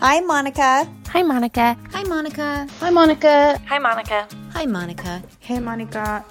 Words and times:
Hi, 0.00 0.20
Monica. 0.20 0.88
Hi, 1.08 1.24
Monica. 1.24 1.76
Hi, 1.90 2.04
Monica. 2.04 2.68
Hi, 2.78 2.88
Monica. 2.88 3.60
Hi, 3.66 3.78
Monica. 3.78 4.28
Hi, 4.52 4.64
Monica. 4.64 5.22
Hey, 5.40 5.58
Monica. 5.58 6.24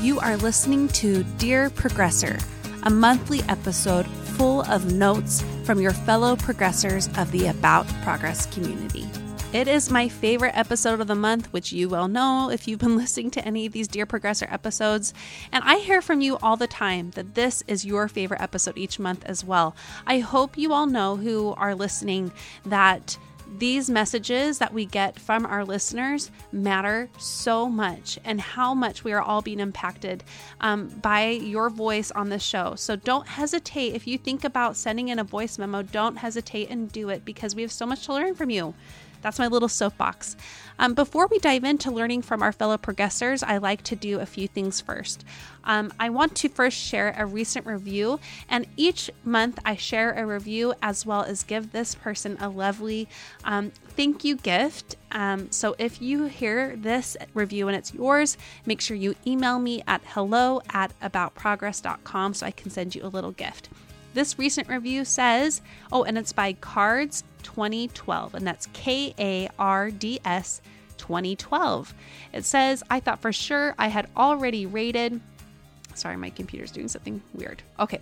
You 0.00 0.18
are 0.18 0.38
listening 0.38 0.88
to 0.88 1.24
Dear 1.36 1.68
Progressor, 1.68 2.42
a 2.84 2.90
monthly 2.90 3.42
episode 3.50 4.06
full 4.06 4.62
of 4.62 4.94
notes 4.94 5.44
from 5.64 5.78
your 5.78 5.92
fellow 5.92 6.34
progressors 6.34 7.06
of 7.20 7.30
the 7.32 7.48
About 7.48 7.86
Progress 8.02 8.46
community. 8.46 9.06
It 9.52 9.68
is 9.68 9.90
my 9.90 10.08
favorite 10.08 10.56
episode 10.56 10.98
of 10.98 11.08
the 11.08 11.14
month, 11.14 11.52
which 11.52 11.72
you 11.72 11.90
well 11.90 12.08
know 12.08 12.48
if 12.48 12.66
you've 12.66 12.78
been 12.78 12.96
listening 13.02 13.30
to 13.32 13.46
any 13.46 13.66
of 13.66 13.74
these 13.74 13.86
Dear 13.86 14.06
Progressor 14.06 14.50
episodes. 14.50 15.12
And 15.52 15.62
I 15.66 15.76
hear 15.76 16.00
from 16.00 16.22
you 16.22 16.38
all 16.38 16.56
the 16.56 16.66
time 16.66 17.10
that 17.10 17.34
this 17.34 17.62
is 17.68 17.84
your 17.84 18.08
favorite 18.08 18.40
episode 18.40 18.78
each 18.78 18.98
month 18.98 19.22
as 19.26 19.44
well. 19.44 19.76
I 20.06 20.20
hope 20.20 20.56
you 20.56 20.72
all 20.72 20.86
know 20.86 21.16
who 21.16 21.52
are 21.58 21.74
listening 21.74 22.32
that 22.64 23.18
these 23.58 23.90
messages 23.90 24.56
that 24.56 24.72
we 24.72 24.86
get 24.86 25.20
from 25.20 25.44
our 25.44 25.66
listeners 25.66 26.30
matter 26.50 27.10
so 27.18 27.68
much 27.68 28.18
and 28.24 28.40
how 28.40 28.72
much 28.72 29.04
we 29.04 29.12
are 29.12 29.20
all 29.20 29.42
being 29.42 29.60
impacted 29.60 30.24
um, 30.62 30.88
by 30.88 31.28
your 31.28 31.68
voice 31.68 32.10
on 32.12 32.30
the 32.30 32.38
show. 32.38 32.74
So 32.76 32.96
don't 32.96 33.28
hesitate. 33.28 33.94
If 33.94 34.06
you 34.06 34.16
think 34.16 34.44
about 34.44 34.78
sending 34.78 35.08
in 35.08 35.18
a 35.18 35.24
voice 35.24 35.58
memo, 35.58 35.82
don't 35.82 36.16
hesitate 36.16 36.70
and 36.70 36.90
do 36.90 37.10
it 37.10 37.26
because 37.26 37.54
we 37.54 37.60
have 37.60 37.72
so 37.72 37.84
much 37.84 38.06
to 38.06 38.14
learn 38.14 38.34
from 38.34 38.48
you. 38.48 38.72
That's 39.22 39.38
my 39.38 39.46
little 39.46 39.68
soapbox. 39.68 40.36
Um, 40.78 40.94
before 40.94 41.26
we 41.28 41.38
dive 41.38 41.64
into 41.64 41.90
learning 41.90 42.22
from 42.22 42.42
our 42.42 42.52
fellow 42.52 42.76
progressors, 42.76 43.42
I 43.46 43.58
like 43.58 43.82
to 43.84 43.96
do 43.96 44.20
a 44.20 44.26
few 44.26 44.48
things 44.48 44.80
first. 44.80 45.24
Um, 45.64 45.92
I 45.98 46.10
want 46.10 46.34
to 46.36 46.48
first 46.48 46.76
share 46.76 47.14
a 47.16 47.24
recent 47.24 47.66
review, 47.66 48.18
and 48.48 48.66
each 48.76 49.10
month 49.24 49.58
I 49.64 49.76
share 49.76 50.12
a 50.12 50.26
review 50.26 50.74
as 50.82 51.06
well 51.06 51.22
as 51.22 51.44
give 51.44 51.72
this 51.72 51.94
person 51.94 52.36
a 52.40 52.48
lovely 52.48 53.08
um, 53.44 53.70
thank 53.96 54.24
you 54.24 54.36
gift. 54.36 54.96
Um, 55.12 55.50
so 55.52 55.76
if 55.78 56.02
you 56.02 56.24
hear 56.24 56.74
this 56.76 57.16
review 57.34 57.68
and 57.68 57.76
it's 57.76 57.94
yours, 57.94 58.36
make 58.66 58.80
sure 58.80 58.96
you 58.96 59.14
email 59.26 59.58
me 59.58 59.82
at 59.86 60.00
hello 60.06 60.62
at 60.72 60.98
aboutprogress.com 61.00 62.34
so 62.34 62.46
I 62.46 62.50
can 62.50 62.70
send 62.70 62.94
you 62.94 63.04
a 63.04 63.08
little 63.08 63.32
gift. 63.32 63.68
This 64.14 64.38
recent 64.38 64.68
review 64.68 65.04
says, 65.04 65.62
oh, 65.90 66.04
and 66.04 66.18
it's 66.18 66.32
by 66.32 66.52
Cards 66.54 67.24
2012, 67.42 68.34
and 68.34 68.46
that's 68.46 68.66
K 68.72 69.14
A 69.18 69.48
R 69.58 69.90
D 69.90 70.20
S 70.24 70.60
2012. 70.98 71.94
It 72.32 72.44
says, 72.44 72.82
I 72.88 73.00
thought 73.00 73.20
for 73.20 73.32
sure 73.32 73.74
I 73.78 73.88
had 73.88 74.08
already 74.16 74.66
rated. 74.66 75.20
Sorry, 75.94 76.16
my 76.16 76.30
computer's 76.30 76.70
doing 76.70 76.88
something 76.88 77.22
weird. 77.34 77.62
Okay. 77.78 78.00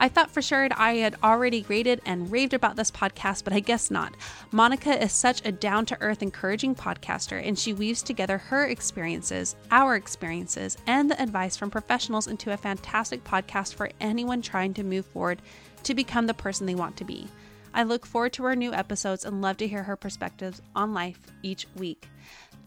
I 0.00 0.08
thought 0.08 0.30
for 0.30 0.42
sure 0.42 0.68
I 0.72 0.94
had 0.94 1.16
already 1.22 1.64
rated 1.68 2.00
and 2.06 2.30
raved 2.32 2.54
about 2.54 2.76
this 2.76 2.90
podcast, 2.90 3.44
but 3.44 3.52
I 3.52 3.60
guess 3.60 3.90
not. 3.90 4.14
Monica 4.50 5.00
is 5.00 5.12
such 5.12 5.44
a 5.46 5.52
down 5.52 5.86
to 5.86 6.00
earth, 6.00 6.22
encouraging 6.22 6.74
podcaster, 6.74 7.46
and 7.46 7.58
she 7.58 7.72
weaves 7.72 8.02
together 8.02 8.38
her 8.38 8.66
experiences, 8.66 9.54
our 9.70 9.94
experiences, 9.94 10.76
and 10.86 11.10
the 11.10 11.22
advice 11.22 11.56
from 11.56 11.70
professionals 11.70 12.26
into 12.26 12.52
a 12.52 12.56
fantastic 12.56 13.22
podcast 13.22 13.74
for 13.74 13.90
anyone 14.00 14.42
trying 14.42 14.74
to 14.74 14.82
move 14.82 15.06
forward 15.06 15.42
to 15.82 15.94
become 15.94 16.26
the 16.26 16.34
person 16.34 16.66
they 16.66 16.74
want 16.74 16.96
to 16.96 17.04
be. 17.04 17.28
I 17.74 17.82
look 17.82 18.06
forward 18.06 18.32
to 18.34 18.44
her 18.44 18.56
new 18.56 18.72
episodes 18.72 19.24
and 19.24 19.42
love 19.42 19.58
to 19.58 19.68
hear 19.68 19.82
her 19.82 19.96
perspectives 19.96 20.60
on 20.74 20.94
life 20.94 21.18
each 21.42 21.66
week. 21.76 22.08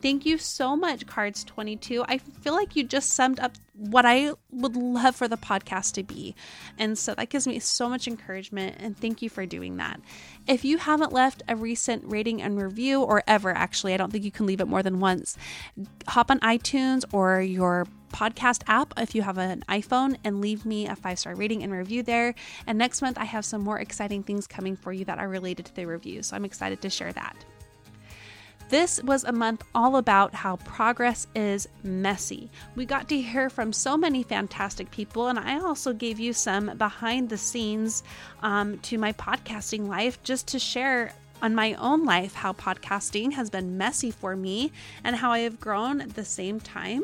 Thank 0.04 0.26
you 0.26 0.38
so 0.38 0.76
much, 0.76 1.08
Cards 1.08 1.46
22. 1.46 2.04
I 2.10 2.18
feel 2.18 2.54
like 2.54 2.76
you 2.76 2.84
just 2.84 3.12
summed 3.12 3.40
up 3.40 3.54
what 3.74 4.06
I 4.06 4.34
would 4.52 4.76
love 4.76 5.16
for 5.16 5.30
the 5.30 5.38
podcast 5.38 5.94
to 5.94 6.04
be. 6.04 6.36
And 6.78 6.98
so 6.98 7.16
that 7.16 7.30
gives 7.30 7.48
me 7.48 7.58
so 7.60 7.88
much 7.88 8.06
encouragement. 8.06 8.76
And 8.80 8.98
thank 8.98 9.22
you 9.22 9.30
for 9.30 9.46
doing 9.46 9.78
that. 9.78 10.02
If 10.46 10.66
you 10.66 10.78
haven't 10.78 11.14
left 11.14 11.42
a 11.48 11.56
recent 11.56 12.04
rating 12.06 12.42
and 12.42 12.62
review, 12.62 13.02
or 13.02 13.24
ever 13.28 13.52
actually, 13.52 13.94
I 13.94 13.98
don't 13.98 14.12
think 14.12 14.26
you 14.26 14.32
can 14.32 14.46
leave 14.46 14.60
it 14.60 14.68
more 14.68 14.84
than 14.84 15.00
once, 15.00 15.38
hop 16.10 16.30
on 16.30 16.42
iTunes 16.42 17.06
or 17.14 17.42
your 17.42 17.88
podcast 18.14 18.62
app 18.68 18.94
if 18.98 19.16
you 19.16 19.22
have 19.22 19.38
an 19.38 19.64
iPhone 19.68 20.18
and 20.24 20.40
leave 20.40 20.66
me 20.66 20.88
a 20.88 20.96
five 20.96 21.20
star 21.20 21.36
rating 21.36 21.64
and 21.64 21.74
review 21.74 22.04
there. 22.04 22.36
And 22.68 22.78
next 22.78 23.02
month, 23.02 23.18
I 23.18 23.26
have 23.26 23.44
some 23.44 23.62
more 23.62 23.80
exciting 23.80 24.24
things 24.24 24.48
coming 24.48 24.76
for 24.76 24.94
you 24.94 25.04
that 25.06 25.20
are 25.20 25.28
related 25.28 25.66
to 25.66 25.76
the 25.76 25.86
review. 25.86 26.24
So 26.24 26.36
I'm 26.36 26.46
excited 26.46 26.82
to 26.82 26.90
share 26.90 27.12
that. 27.14 27.36
This 28.70 29.04
was 29.04 29.24
a 29.24 29.32
month 29.32 29.64
all 29.76 29.98
about 29.98 30.34
how 30.34 30.56
progress 30.56 31.28
is 31.36 31.68
messy. 31.84 32.50
We 32.76 32.86
got 32.86 33.08
to 33.10 33.22
hear 33.22 33.50
from 33.50 33.72
so 33.72 33.98
many 33.98 34.24
fantastic 34.24 34.90
people, 34.90 35.28
and 35.28 35.38
I 35.38 35.60
also 35.60 35.94
gave 35.94 36.20
you 36.20 36.34
some 36.34 36.76
behind 36.78 37.30
the 37.30 37.38
scenes 37.38 38.02
um, 38.42 38.80
to 38.80 38.98
my 38.98 39.14
podcasting 39.14 39.88
life 39.88 40.24
just 40.24 40.48
to 40.48 40.60
share 40.60 41.14
on 41.44 41.54
my 41.54 41.74
own 41.74 42.06
life 42.06 42.36
how 42.36 42.54
podcasting 42.54 43.34
has 43.34 43.50
been 43.50 43.78
messy 43.78 44.10
for 44.10 44.34
me 44.36 44.72
and 45.04 45.18
how 45.18 45.30
I 45.30 45.40
have 45.40 45.60
grown 45.60 46.00
at 46.00 46.16
the 46.16 46.24
same 46.24 46.62
time. 46.62 47.04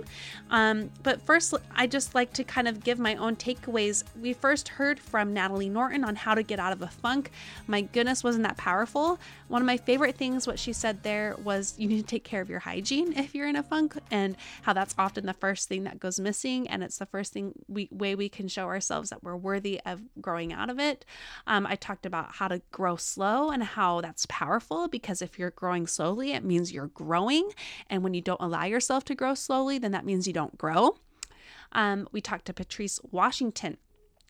Um, 0.50 0.90
but 1.04 1.22
first, 1.22 1.54
I 1.76 1.88
just 1.88 2.16
like 2.16 2.32
to 2.34 2.46
kind 2.46 2.68
of 2.68 2.82
give 2.82 2.98
my 2.98 3.16
own 3.16 3.36
takeaways. 3.36 4.06
We 4.20 4.32
first 4.32 4.70
heard 4.70 4.98
from 4.98 5.34
Natalie 5.34 5.68
Norton 5.68 6.06
on 6.06 6.16
how 6.16 6.36
to 6.36 6.42
get 6.42 6.58
out 6.58 6.72
of 6.72 6.82
a 6.82 6.88
funk. 6.88 7.32
My 7.68 7.82
goodness, 7.82 8.24
wasn't 8.24 8.46
that 8.46 8.56
powerful? 8.56 9.20
One 9.50 9.62
of 9.62 9.66
my 9.66 9.76
favorite 9.76 10.16
things, 10.16 10.48
what 10.48 10.58
she 10.58 10.72
said 10.72 11.04
there 11.04 11.36
was 11.44 11.76
you 11.78 11.90
need 11.90 12.00
to 12.00 12.08
take 12.08 12.24
care 12.24 12.42
of 12.42 12.50
your 12.50 12.60
hygiene 12.60 13.14
if 13.14 13.36
you're 13.36 13.48
in 13.50 13.58
a 13.58 13.64
funk, 13.64 13.98
and 14.10 14.38
how 14.62 14.72
that's 14.72 14.96
often 14.98 15.26
the 15.26 15.34
first 15.34 15.68
thing 15.68 15.84
that 15.84 16.00
goes 16.00 16.20
missing, 16.20 16.68
and 16.70 16.82
it's 16.82 16.98
the 16.98 17.06
first 17.06 17.34
thing 17.34 17.54
we 17.68 17.90
way 17.92 18.16
we 18.16 18.30
can 18.30 18.48
show 18.48 18.66
ourselves 18.66 19.10
that 19.10 19.22
we're 19.22 19.36
worthy 19.36 19.82
of 19.86 20.02
growing 20.22 20.54
out 20.54 20.70
of 20.70 20.80
it. 20.80 21.04
Um, 21.46 21.66
I 21.68 21.76
talked 21.76 22.06
about 22.06 22.36
how 22.36 22.48
to 22.48 22.62
grow 22.72 22.96
slow 22.96 23.50
and 23.50 23.64
how 23.64 24.00
that's 24.00 24.26
powerful 24.30 24.88
because 24.88 25.22
if 25.22 25.38
you're 25.38 25.52
growing 25.52 25.88
slowly, 25.88 26.32
it 26.32 26.46
means 26.46 26.72
you're 26.72 26.88
growing. 26.88 27.52
And 27.90 28.04
when 28.04 28.14
you 28.14 28.22
don't 28.22 28.42
allow 28.42 28.64
yourself 28.64 29.04
to 29.06 29.16
grow 29.16 29.34
slowly, 29.34 29.78
then 29.78 29.92
that 29.92 30.06
means 30.06 30.28
you 30.28 30.34
don't 30.34 30.58
grow. 30.58 30.96
Um, 31.74 32.08
we 32.12 32.22
talked 32.22 32.46
to 32.46 32.54
Patrice 32.54 33.00
Washington. 33.12 33.78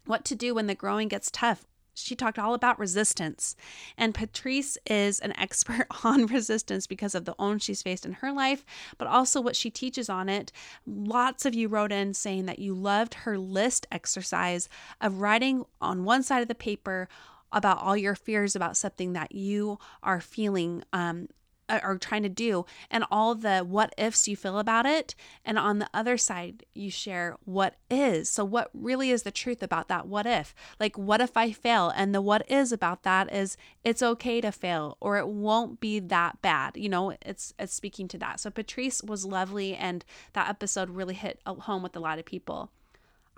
What 0.05 0.25
to 0.25 0.35
do 0.35 0.55
when 0.55 0.65
the 0.65 0.75
growing 0.75 1.07
gets 1.07 1.29
tough 1.29 1.65
she 1.99 2.15
talked 2.15 2.39
all 2.39 2.53
about 2.53 2.79
resistance. 2.79 3.55
And 3.97 4.15
Patrice 4.15 4.77
is 4.85 5.19
an 5.19 5.37
expert 5.37 5.87
on 6.03 6.27
resistance 6.27 6.87
because 6.87 7.15
of 7.15 7.25
the 7.25 7.35
own 7.37 7.59
she's 7.59 7.81
faced 7.81 8.05
in 8.05 8.13
her 8.13 8.31
life, 8.31 8.65
but 8.97 9.07
also 9.07 9.41
what 9.41 9.55
she 9.55 9.69
teaches 9.69 10.09
on 10.09 10.29
it. 10.29 10.51
Lots 10.85 11.45
of 11.45 11.53
you 11.53 11.67
wrote 11.67 11.91
in 11.91 12.13
saying 12.13 12.45
that 12.45 12.59
you 12.59 12.73
loved 12.73 13.13
her 13.15 13.37
list 13.37 13.87
exercise 13.91 14.69
of 15.01 15.21
writing 15.21 15.65
on 15.81 16.03
one 16.03 16.23
side 16.23 16.41
of 16.41 16.47
the 16.47 16.55
paper 16.55 17.07
about 17.51 17.81
all 17.81 17.97
your 17.97 18.15
fears 18.15 18.55
about 18.55 18.77
something 18.77 19.13
that 19.13 19.33
you 19.33 19.79
are 20.03 20.21
feeling 20.21 20.83
um, 20.93 21.27
are 21.69 21.97
trying 21.97 22.23
to 22.23 22.29
do 22.29 22.65
and 22.89 23.03
all 23.11 23.35
the 23.35 23.59
what 23.59 23.93
ifs 23.97 24.27
you 24.27 24.35
feel 24.35 24.59
about 24.59 24.85
it. 24.85 25.15
And 25.45 25.57
on 25.57 25.79
the 25.79 25.89
other 25.93 26.17
side, 26.17 26.65
you 26.73 26.89
share 26.89 27.37
what 27.45 27.75
is. 27.89 28.29
So, 28.29 28.43
what 28.43 28.69
really 28.73 29.11
is 29.11 29.23
the 29.23 29.31
truth 29.31 29.61
about 29.61 29.87
that 29.87 30.07
what 30.07 30.25
if? 30.25 30.55
Like, 30.79 30.97
what 30.97 31.21
if 31.21 31.37
I 31.37 31.51
fail? 31.51 31.91
And 31.95 32.13
the 32.13 32.21
what 32.21 32.49
is 32.49 32.71
about 32.71 33.03
that 33.03 33.33
is 33.33 33.57
it's 33.83 34.01
okay 34.01 34.41
to 34.41 34.51
fail 34.51 34.97
or 34.99 35.17
it 35.17 35.27
won't 35.27 35.79
be 35.79 35.99
that 35.99 36.41
bad. 36.41 36.75
You 36.75 36.89
know, 36.89 37.13
it's, 37.21 37.53
it's 37.59 37.73
speaking 37.73 38.07
to 38.09 38.17
that. 38.19 38.39
So, 38.39 38.49
Patrice 38.49 39.01
was 39.03 39.25
lovely 39.25 39.75
and 39.75 40.03
that 40.33 40.49
episode 40.49 40.89
really 40.89 41.15
hit 41.15 41.39
home 41.45 41.83
with 41.83 41.95
a 41.95 41.99
lot 41.99 42.19
of 42.19 42.25
people. 42.25 42.71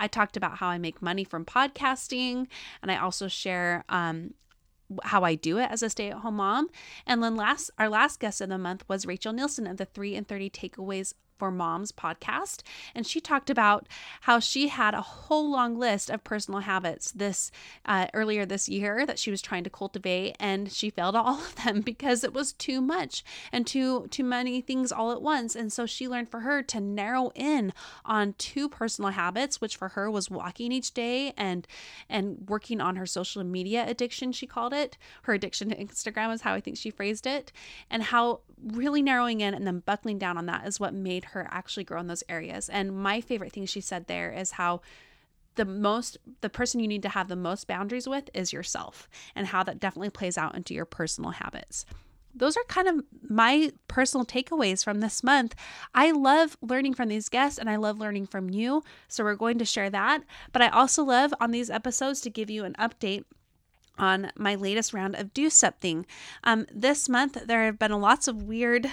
I 0.01 0.07
talked 0.07 0.35
about 0.35 0.57
how 0.57 0.67
I 0.67 0.79
make 0.79 0.99
money 1.01 1.23
from 1.23 1.45
podcasting, 1.45 2.47
and 2.81 2.91
I 2.91 2.97
also 2.97 3.27
share 3.27 3.85
um, 3.87 4.33
how 5.03 5.23
I 5.23 5.35
do 5.35 5.59
it 5.59 5.69
as 5.69 5.83
a 5.83 5.91
stay-at-home 5.91 6.37
mom. 6.37 6.69
And 7.05 7.21
then 7.21 7.35
last 7.35 7.69
our 7.77 7.87
last 7.87 8.19
guest 8.19 8.41
of 8.41 8.49
the 8.49 8.57
month 8.57 8.83
was 8.89 9.05
Rachel 9.05 9.31
Nielsen 9.31 9.67
of 9.67 9.77
the 9.77 9.85
3 9.85 10.15
in 10.15 10.25
30 10.25 10.49
takeaways 10.49 11.13
for 11.41 11.49
Moms 11.49 11.91
podcast. 11.91 12.61
And 12.93 13.07
she 13.07 13.19
talked 13.19 13.49
about 13.49 13.87
how 14.21 14.37
she 14.37 14.67
had 14.67 14.93
a 14.93 15.01
whole 15.01 15.49
long 15.49 15.75
list 15.75 16.11
of 16.11 16.23
personal 16.23 16.59
habits 16.59 17.11
this 17.13 17.49
uh, 17.83 18.05
earlier 18.13 18.45
this 18.45 18.69
year 18.69 19.07
that 19.07 19.17
she 19.17 19.31
was 19.31 19.41
trying 19.41 19.63
to 19.63 19.69
cultivate, 19.71 20.35
and 20.39 20.71
she 20.71 20.91
failed 20.91 21.15
all 21.21 21.39
of 21.39 21.55
them 21.55 21.81
because 21.81 22.23
it 22.23 22.31
was 22.31 22.53
too 22.53 22.79
much 22.79 23.23
and 23.51 23.65
too 23.65 24.05
too 24.11 24.23
many 24.23 24.61
things 24.61 24.91
all 24.91 25.11
at 25.11 25.23
once. 25.23 25.55
And 25.55 25.73
so 25.73 25.87
she 25.87 26.07
learned 26.07 26.29
for 26.29 26.41
her 26.41 26.61
to 26.61 26.79
narrow 26.79 27.31
in 27.33 27.73
on 28.05 28.35
two 28.37 28.69
personal 28.69 29.09
habits, 29.09 29.59
which 29.59 29.75
for 29.75 29.87
her 29.89 30.11
was 30.11 30.29
walking 30.29 30.71
each 30.71 30.93
day 30.93 31.33
and 31.35 31.65
and 32.07 32.45
working 32.47 32.79
on 32.79 32.97
her 32.97 33.07
social 33.07 33.43
media 33.43 33.83
addiction. 33.87 34.31
She 34.31 34.45
called 34.45 34.73
it 34.73 34.95
her 35.23 35.33
addiction 35.33 35.69
to 35.69 35.75
Instagram 35.75 36.31
is 36.35 36.41
how 36.41 36.53
I 36.53 36.59
think 36.59 36.77
she 36.77 36.91
phrased 36.91 37.25
it, 37.25 37.51
and 37.89 38.03
how 38.03 38.41
really 38.63 39.01
narrowing 39.01 39.41
in 39.41 39.53
and 39.53 39.65
then 39.65 39.79
buckling 39.79 40.19
down 40.19 40.37
on 40.37 40.45
that 40.45 40.67
is 40.67 40.79
what 40.79 40.93
made 40.93 41.25
her 41.31 41.47
actually 41.51 41.83
grow 41.83 41.99
in 41.99 42.07
those 42.07 42.23
areas. 42.29 42.69
And 42.69 42.95
my 42.95 43.21
favorite 43.21 43.51
thing 43.51 43.65
she 43.65 43.81
said 43.81 44.07
there 44.07 44.31
is 44.31 44.51
how 44.51 44.81
the 45.55 45.65
most 45.65 46.17
the 46.39 46.49
person 46.49 46.79
you 46.79 46.87
need 46.87 47.03
to 47.03 47.09
have 47.09 47.27
the 47.27 47.35
most 47.35 47.67
boundaries 47.67 48.07
with 48.07 48.29
is 48.33 48.53
yourself 48.53 49.09
and 49.35 49.47
how 49.47 49.63
that 49.63 49.79
definitely 49.79 50.09
plays 50.09 50.37
out 50.37 50.55
into 50.55 50.73
your 50.73 50.85
personal 50.85 51.31
habits 51.31 51.85
those 52.33 52.57
are 52.57 52.63
kind 52.67 52.87
of 52.87 53.03
my 53.27 53.71
personal 53.87 54.25
takeaways 54.25 54.83
from 54.83 54.99
this 54.99 55.23
month. 55.23 55.55
I 55.93 56.11
love 56.11 56.57
learning 56.61 56.93
from 56.93 57.09
these 57.09 57.29
guests 57.29 57.59
and 57.59 57.69
I 57.69 57.75
love 57.75 57.99
learning 57.99 58.27
from 58.27 58.49
you. 58.49 58.83
So 59.07 59.23
we're 59.23 59.35
going 59.35 59.59
to 59.59 59.65
share 59.65 59.89
that. 59.89 60.23
But 60.51 60.61
I 60.61 60.69
also 60.69 61.03
love 61.03 61.33
on 61.39 61.51
these 61.51 61.69
episodes 61.69 62.21
to 62.21 62.29
give 62.29 62.49
you 62.49 62.63
an 62.63 62.75
update 62.79 63.25
on 64.01 64.31
my 64.35 64.55
latest 64.55 64.93
round 64.93 65.15
of 65.15 65.33
Do 65.33 65.49
Something. 65.49 66.05
Um, 66.43 66.65
this 66.73 67.07
month, 67.07 67.37
there 67.45 67.63
have 67.63 67.79
been 67.79 67.93
lots 68.01 68.27
of 68.27 68.43
weird 68.43 68.89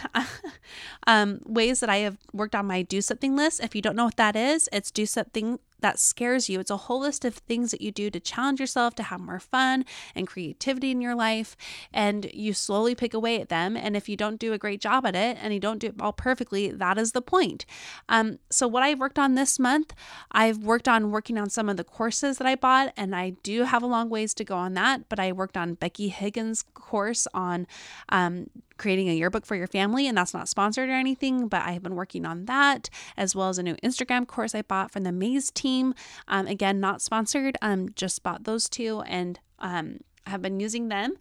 um, 1.06 1.40
ways 1.46 1.80
that 1.80 1.90
I 1.90 1.96
have 1.98 2.18
worked 2.32 2.54
on 2.54 2.66
my 2.66 2.82
Do 2.82 3.00
Something 3.00 3.34
list. 3.34 3.60
If 3.60 3.74
you 3.74 3.82
don't 3.82 3.96
know 3.96 4.04
what 4.04 4.16
that 4.16 4.36
is, 4.36 4.68
it's 4.72 4.90
Do 4.90 5.06
Something 5.06 5.58
that 5.80 5.98
scares 5.98 6.48
you. 6.48 6.60
It's 6.60 6.70
a 6.70 6.76
whole 6.76 7.00
list 7.00 7.24
of 7.24 7.34
things 7.34 7.70
that 7.70 7.80
you 7.80 7.90
do 7.90 8.10
to 8.10 8.20
challenge 8.20 8.60
yourself, 8.60 8.94
to 8.96 9.02
have 9.04 9.20
more 9.20 9.40
fun 9.40 9.84
and 10.14 10.26
creativity 10.26 10.90
in 10.90 11.00
your 11.00 11.14
life. 11.14 11.56
And 11.92 12.30
you 12.32 12.52
slowly 12.52 12.94
pick 12.94 13.14
away 13.14 13.40
at 13.40 13.48
them. 13.48 13.76
And 13.76 13.96
if 13.96 14.08
you 14.08 14.16
don't 14.16 14.38
do 14.38 14.52
a 14.52 14.58
great 14.58 14.80
job 14.80 15.06
at 15.06 15.14
it 15.14 15.38
and 15.40 15.54
you 15.54 15.60
don't 15.60 15.78
do 15.78 15.88
it 15.88 15.94
all 16.00 16.12
perfectly, 16.12 16.70
that 16.70 16.98
is 16.98 17.12
the 17.12 17.22
point. 17.22 17.64
Um, 18.08 18.38
so, 18.50 18.66
what 18.66 18.82
I've 18.82 18.98
worked 18.98 19.18
on 19.18 19.34
this 19.34 19.58
month, 19.58 19.94
I've 20.32 20.58
worked 20.58 20.88
on 20.88 21.10
working 21.10 21.38
on 21.38 21.50
some 21.50 21.68
of 21.68 21.76
the 21.76 21.84
courses 21.84 22.38
that 22.38 22.46
I 22.46 22.54
bought, 22.54 22.92
and 22.96 23.14
I 23.14 23.30
do 23.42 23.64
have 23.64 23.82
a 23.82 23.86
long 23.86 24.08
ways 24.08 24.34
to 24.34 24.44
go 24.44 24.56
on 24.56 24.74
that. 24.74 25.08
But 25.08 25.20
I 25.20 25.32
worked 25.32 25.56
on 25.56 25.74
Becky 25.74 26.08
Higgins' 26.08 26.64
course 26.74 27.26
on 27.34 27.66
um, 28.08 28.48
creating 28.78 29.08
a 29.08 29.14
yearbook 29.14 29.44
for 29.44 29.56
your 29.56 29.66
family, 29.66 30.06
and 30.06 30.16
that's 30.16 30.34
not 30.34 30.48
sponsored 30.48 30.88
or 30.88 30.92
anything, 30.94 31.48
but 31.48 31.62
I 31.62 31.72
have 31.72 31.82
been 31.82 31.94
working 31.94 32.24
on 32.24 32.46
that 32.46 32.88
as 33.16 33.34
well 33.34 33.48
as 33.48 33.58
a 33.58 33.62
new 33.62 33.74
Instagram 33.76 34.26
course 34.26 34.54
I 34.54 34.62
bought 34.62 34.90
from 34.90 35.02
the 35.02 35.12
Maze 35.12 35.50
team. 35.50 35.94
Um, 36.28 36.46
again, 36.46 36.80
not 36.80 37.02
sponsored, 37.02 37.56
um, 37.60 37.90
just 37.94 38.22
bought 38.22 38.44
those 38.44 38.68
two 38.68 39.02
and 39.02 39.38
um, 39.58 39.98
have 40.28 40.42
been 40.42 40.60
using 40.60 40.88
them. 40.88 41.14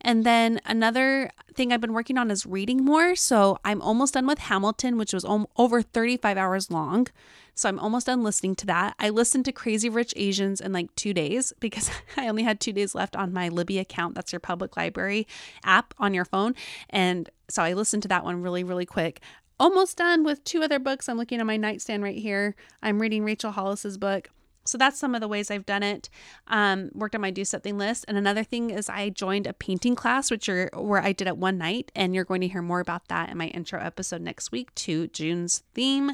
And 0.00 0.24
then 0.24 0.60
another 0.66 1.30
thing 1.54 1.72
I've 1.72 1.80
been 1.80 1.92
working 1.92 2.18
on 2.18 2.30
is 2.30 2.46
reading 2.46 2.84
more. 2.84 3.14
So 3.14 3.58
I'm 3.64 3.80
almost 3.80 4.14
done 4.14 4.26
with 4.26 4.38
Hamilton, 4.38 4.98
which 4.98 5.12
was 5.12 5.24
over 5.56 5.82
35 5.82 6.36
hours 6.36 6.70
long. 6.70 7.06
So 7.54 7.68
I'm 7.68 7.78
almost 7.78 8.06
done 8.06 8.24
listening 8.24 8.56
to 8.56 8.66
that. 8.66 8.94
I 8.98 9.10
listened 9.10 9.44
to 9.44 9.52
Crazy 9.52 9.88
Rich 9.88 10.12
Asians 10.16 10.60
in 10.60 10.72
like 10.72 10.94
two 10.96 11.14
days 11.14 11.52
because 11.60 11.90
I 12.16 12.28
only 12.28 12.42
had 12.42 12.60
two 12.60 12.72
days 12.72 12.94
left 12.94 13.16
on 13.16 13.32
my 13.32 13.48
Libby 13.48 13.78
account. 13.78 14.14
That's 14.14 14.32
your 14.32 14.40
public 14.40 14.76
library 14.76 15.26
app 15.62 15.94
on 15.98 16.14
your 16.14 16.24
phone. 16.24 16.54
And 16.90 17.30
so 17.48 17.62
I 17.62 17.72
listened 17.72 18.02
to 18.02 18.08
that 18.08 18.24
one 18.24 18.42
really, 18.42 18.64
really 18.64 18.86
quick. 18.86 19.20
Almost 19.60 19.98
done 19.98 20.24
with 20.24 20.42
two 20.42 20.62
other 20.62 20.80
books. 20.80 21.08
I'm 21.08 21.16
looking 21.16 21.38
at 21.38 21.46
my 21.46 21.56
nightstand 21.56 22.02
right 22.02 22.18
here. 22.18 22.56
I'm 22.82 23.00
reading 23.00 23.24
Rachel 23.24 23.52
Hollis's 23.52 23.96
book. 23.98 24.30
So 24.64 24.78
that's 24.78 24.98
some 24.98 25.14
of 25.14 25.20
the 25.20 25.28
ways 25.28 25.50
I've 25.50 25.66
done 25.66 25.82
it. 25.82 26.08
Um, 26.46 26.90
worked 26.94 27.14
on 27.14 27.20
my 27.20 27.30
do 27.30 27.44
something 27.44 27.78
list. 27.78 28.04
And 28.08 28.16
another 28.16 28.44
thing 28.44 28.70
is 28.70 28.88
I 28.88 29.10
joined 29.10 29.46
a 29.46 29.52
painting 29.52 29.94
class, 29.94 30.30
which 30.30 30.48
are 30.48 30.70
where 30.74 31.02
I 31.02 31.12
did 31.12 31.28
it 31.28 31.36
one 31.36 31.58
night, 31.58 31.92
and 31.94 32.14
you're 32.14 32.24
going 32.24 32.40
to 32.40 32.48
hear 32.48 32.62
more 32.62 32.80
about 32.80 33.08
that 33.08 33.30
in 33.30 33.38
my 33.38 33.48
intro 33.48 33.80
episode 33.80 34.20
next 34.20 34.52
week 34.52 34.74
to 34.76 35.08
June's 35.08 35.62
theme. 35.74 36.12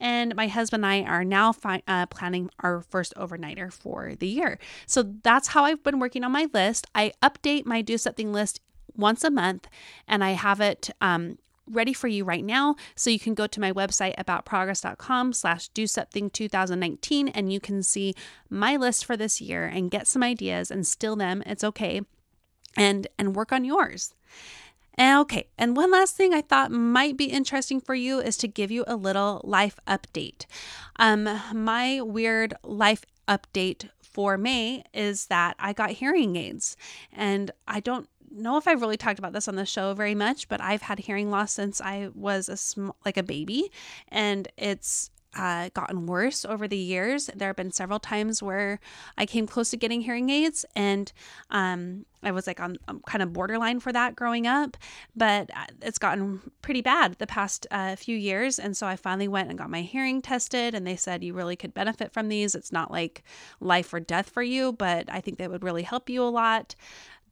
And 0.00 0.36
my 0.36 0.46
husband 0.46 0.84
and 0.84 0.92
I 0.92 1.10
are 1.10 1.24
now 1.24 1.52
fi- 1.52 1.82
uh, 1.88 2.06
planning 2.06 2.50
our 2.60 2.82
first 2.82 3.12
overnighter 3.16 3.72
for 3.72 4.14
the 4.14 4.28
year. 4.28 4.58
So 4.86 5.02
that's 5.24 5.48
how 5.48 5.64
I've 5.64 5.82
been 5.82 5.98
working 5.98 6.22
on 6.22 6.30
my 6.30 6.48
list. 6.52 6.86
I 6.94 7.12
update 7.20 7.66
my 7.66 7.82
do 7.82 7.98
something 7.98 8.32
list 8.32 8.60
once 8.96 9.24
a 9.24 9.30
month 9.30 9.66
and 10.06 10.22
I 10.22 10.30
have 10.32 10.60
it 10.60 10.90
um, 11.00 11.38
ready 11.70 11.92
for 11.92 12.08
you 12.08 12.24
right 12.24 12.44
now. 12.44 12.76
So 12.94 13.10
you 13.10 13.18
can 13.18 13.34
go 13.34 13.46
to 13.46 13.60
my 13.60 13.72
website 13.72 14.16
aboutprogress.com 14.16 15.32
slash 15.32 15.68
do 15.68 15.86
something 15.86 16.30
2019 16.30 17.28
and 17.28 17.52
you 17.52 17.60
can 17.60 17.82
see 17.82 18.14
my 18.50 18.76
list 18.76 19.04
for 19.04 19.16
this 19.16 19.40
year 19.40 19.66
and 19.66 19.90
get 19.90 20.06
some 20.06 20.22
ideas 20.22 20.70
and 20.70 20.86
steal 20.86 21.16
them. 21.16 21.42
It's 21.46 21.64
okay. 21.64 22.02
And 22.76 23.06
and 23.18 23.34
work 23.34 23.52
on 23.52 23.64
yours. 23.64 24.14
Okay, 25.00 25.46
and 25.56 25.76
one 25.76 25.92
last 25.92 26.16
thing 26.16 26.34
I 26.34 26.40
thought 26.40 26.72
might 26.72 27.16
be 27.16 27.26
interesting 27.26 27.80
for 27.80 27.94
you 27.94 28.18
is 28.18 28.36
to 28.38 28.48
give 28.48 28.72
you 28.72 28.84
a 28.88 28.96
little 28.96 29.40
life 29.44 29.78
update. 29.86 30.44
Um, 30.96 31.28
my 31.54 32.00
weird 32.00 32.54
life 32.64 33.04
update 33.28 33.90
for 34.02 34.36
May 34.36 34.82
is 34.92 35.26
that 35.26 35.54
I 35.60 35.72
got 35.72 35.90
hearing 35.90 36.34
aids, 36.34 36.76
and 37.12 37.52
I 37.68 37.78
don't 37.78 38.08
know 38.30 38.56
if 38.56 38.68
I've 38.68 38.80
really 38.80 38.96
talked 38.96 39.18
about 39.18 39.32
this 39.32 39.48
on 39.48 39.56
the 39.56 39.66
show 39.66 39.94
very 39.94 40.14
much, 40.14 40.48
but 40.48 40.60
I've 40.60 40.82
had 40.82 40.98
hearing 40.98 41.30
loss 41.30 41.52
since 41.52 41.80
I 41.80 42.10
was 42.14 42.48
a 42.48 42.56
sm- 42.56 42.90
like 43.04 43.16
a 43.16 43.22
baby, 43.22 43.70
and 44.08 44.48
it's 44.56 45.10
uh, 45.36 45.68
gotten 45.74 46.06
worse 46.06 46.44
over 46.44 46.66
the 46.66 46.76
years. 46.76 47.30
There 47.34 47.48
have 47.48 47.56
been 47.56 47.70
several 47.70 48.00
times 48.00 48.42
where 48.42 48.80
I 49.16 49.26
came 49.26 49.46
close 49.46 49.70
to 49.70 49.76
getting 49.76 50.00
hearing 50.00 50.30
aids, 50.30 50.64
and 50.74 51.12
um, 51.50 52.06
I 52.22 52.32
was 52.32 52.46
like 52.46 52.60
on, 52.60 52.76
on, 52.88 53.00
kind 53.06 53.22
of 53.22 53.32
borderline 53.32 53.80
for 53.80 53.92
that 53.92 54.16
growing 54.16 54.46
up. 54.46 54.76
But 55.14 55.50
uh, 55.54 55.66
it's 55.82 55.98
gotten 55.98 56.40
pretty 56.62 56.80
bad 56.80 57.16
the 57.18 57.26
past 57.26 57.66
uh, 57.70 57.94
few 57.96 58.16
years, 58.16 58.58
and 58.58 58.76
so 58.76 58.86
I 58.86 58.96
finally 58.96 59.28
went 59.28 59.48
and 59.48 59.58
got 59.58 59.70
my 59.70 59.82
hearing 59.82 60.22
tested, 60.22 60.74
and 60.74 60.86
they 60.86 60.96
said 60.96 61.22
you 61.22 61.34
really 61.34 61.56
could 61.56 61.74
benefit 61.74 62.12
from 62.12 62.28
these. 62.28 62.54
It's 62.54 62.72
not 62.72 62.90
like 62.90 63.22
life 63.60 63.92
or 63.92 64.00
death 64.00 64.30
for 64.30 64.42
you, 64.42 64.72
but 64.72 65.08
I 65.10 65.20
think 65.20 65.38
they 65.38 65.48
would 65.48 65.62
really 65.62 65.82
help 65.82 66.08
you 66.08 66.22
a 66.22 66.24
lot 66.24 66.74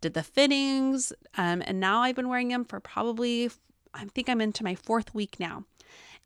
did 0.07 0.15
the 0.15 0.23
fittings, 0.23 1.13
um, 1.37 1.63
and 1.67 1.81
now 1.81 2.01
I've 2.01 2.15
been 2.15 2.29
wearing 2.29 2.49
them 2.49 2.65
for 2.65 2.79
probably, 2.79 3.51
I 3.93 4.05
think 4.05 4.29
I'm 4.29 4.41
into 4.41 4.63
my 4.63 4.77
fourth 4.77 5.13
week 5.13 5.41
now. 5.41 5.65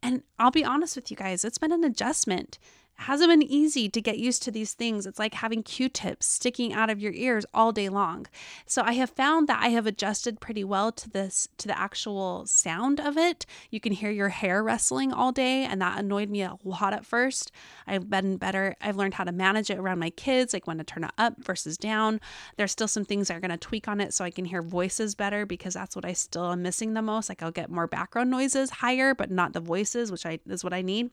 And 0.03 0.23
I'll 0.38 0.50
be 0.50 0.65
honest 0.65 0.97
with 0.97 1.11
you 1.11 1.17
guys, 1.17 1.47
it's 1.47 1.56
been 1.56 1.73
an 1.73 1.82
adjustment 1.82 2.59
hasn't 3.00 3.31
been 3.31 3.43
easy 3.43 3.88
to 3.88 4.00
get 4.00 4.19
used 4.19 4.43
to 4.43 4.50
these 4.50 4.75
things. 4.75 5.06
It's 5.06 5.19
like 5.19 5.35
having 5.35 5.62
Q-tips 5.62 6.26
sticking 6.26 6.73
out 6.73 6.91
of 6.91 7.00
your 7.00 7.12
ears 7.12 7.47
all 7.55 7.73
day 7.73 7.88
long. 7.88 8.26
So 8.67 8.82
I 8.82 8.93
have 8.93 9.11
found 9.11 9.49
that 9.49 9.62
I 9.62 9.69
have 9.69 9.87
adjusted 9.87 10.41
pretty 10.41 10.64
well 10.64 10.93
to 10.93 11.08
this 11.08 11.49
to 11.58 11.67
the 11.67 11.79
actual 11.79 12.44
sound 12.47 13.00
of 13.00 13.17
it. 13.17 13.47
You 13.70 13.81
can 13.81 13.93
hear 13.93 14.11
your 14.11 14.29
hair 14.29 14.62
rustling 14.62 15.12
all 15.12 15.32
day 15.32 15.64
and 15.64 15.81
that 15.81 15.99
annoyed 15.99 16.29
me 16.29 16.43
a 16.43 16.58
lot 16.62 16.93
at 16.93 17.06
first. 17.06 17.50
I've 17.87 18.11
been 18.11 18.37
better. 18.37 18.76
I've 18.81 18.97
learned 18.97 19.14
how 19.14 19.25
to 19.25 19.32
manage 19.32 19.70
it 19.70 19.79
around 19.79 19.99
my 19.99 20.11
kids, 20.11 20.52
like 20.52 20.67
when 20.67 20.79
to 20.79 20.85
turn 20.85 21.05
it 21.05 21.12
up 21.17 21.43
versus 21.43 21.79
down. 21.79 22.20
There's 22.56 22.73
still 22.73 22.88
some 22.88 23.05
things 23.05 23.31
are 23.31 23.41
going 23.41 23.50
to 23.50 23.56
tweak 23.56 23.88
on 23.88 24.00
it 24.00 24.12
so 24.12 24.25
I 24.25 24.31
can 24.31 24.44
hear 24.44 24.62
voices 24.62 25.14
better 25.14 25.47
because 25.47 25.75
that's 25.75 25.97
what 25.97 26.05
I 26.05 26.12
still 26.12 26.52
am 26.52 26.62
missing 26.62 26.94
the 26.94 27.02
most. 27.02 27.29
Like 27.29 27.43
I'll 27.43 27.50
get 27.50 27.70
more 27.70 27.87
background 27.87 28.31
noises 28.31 28.70
higher, 28.70 29.14
but 29.14 29.31
not 29.31 29.52
the 29.52 29.61
voices, 29.61 30.12
which 30.12 30.26
I 30.26 30.38
is 30.47 30.62
what 30.62 30.75
I 30.75 30.82
need. 30.82 31.11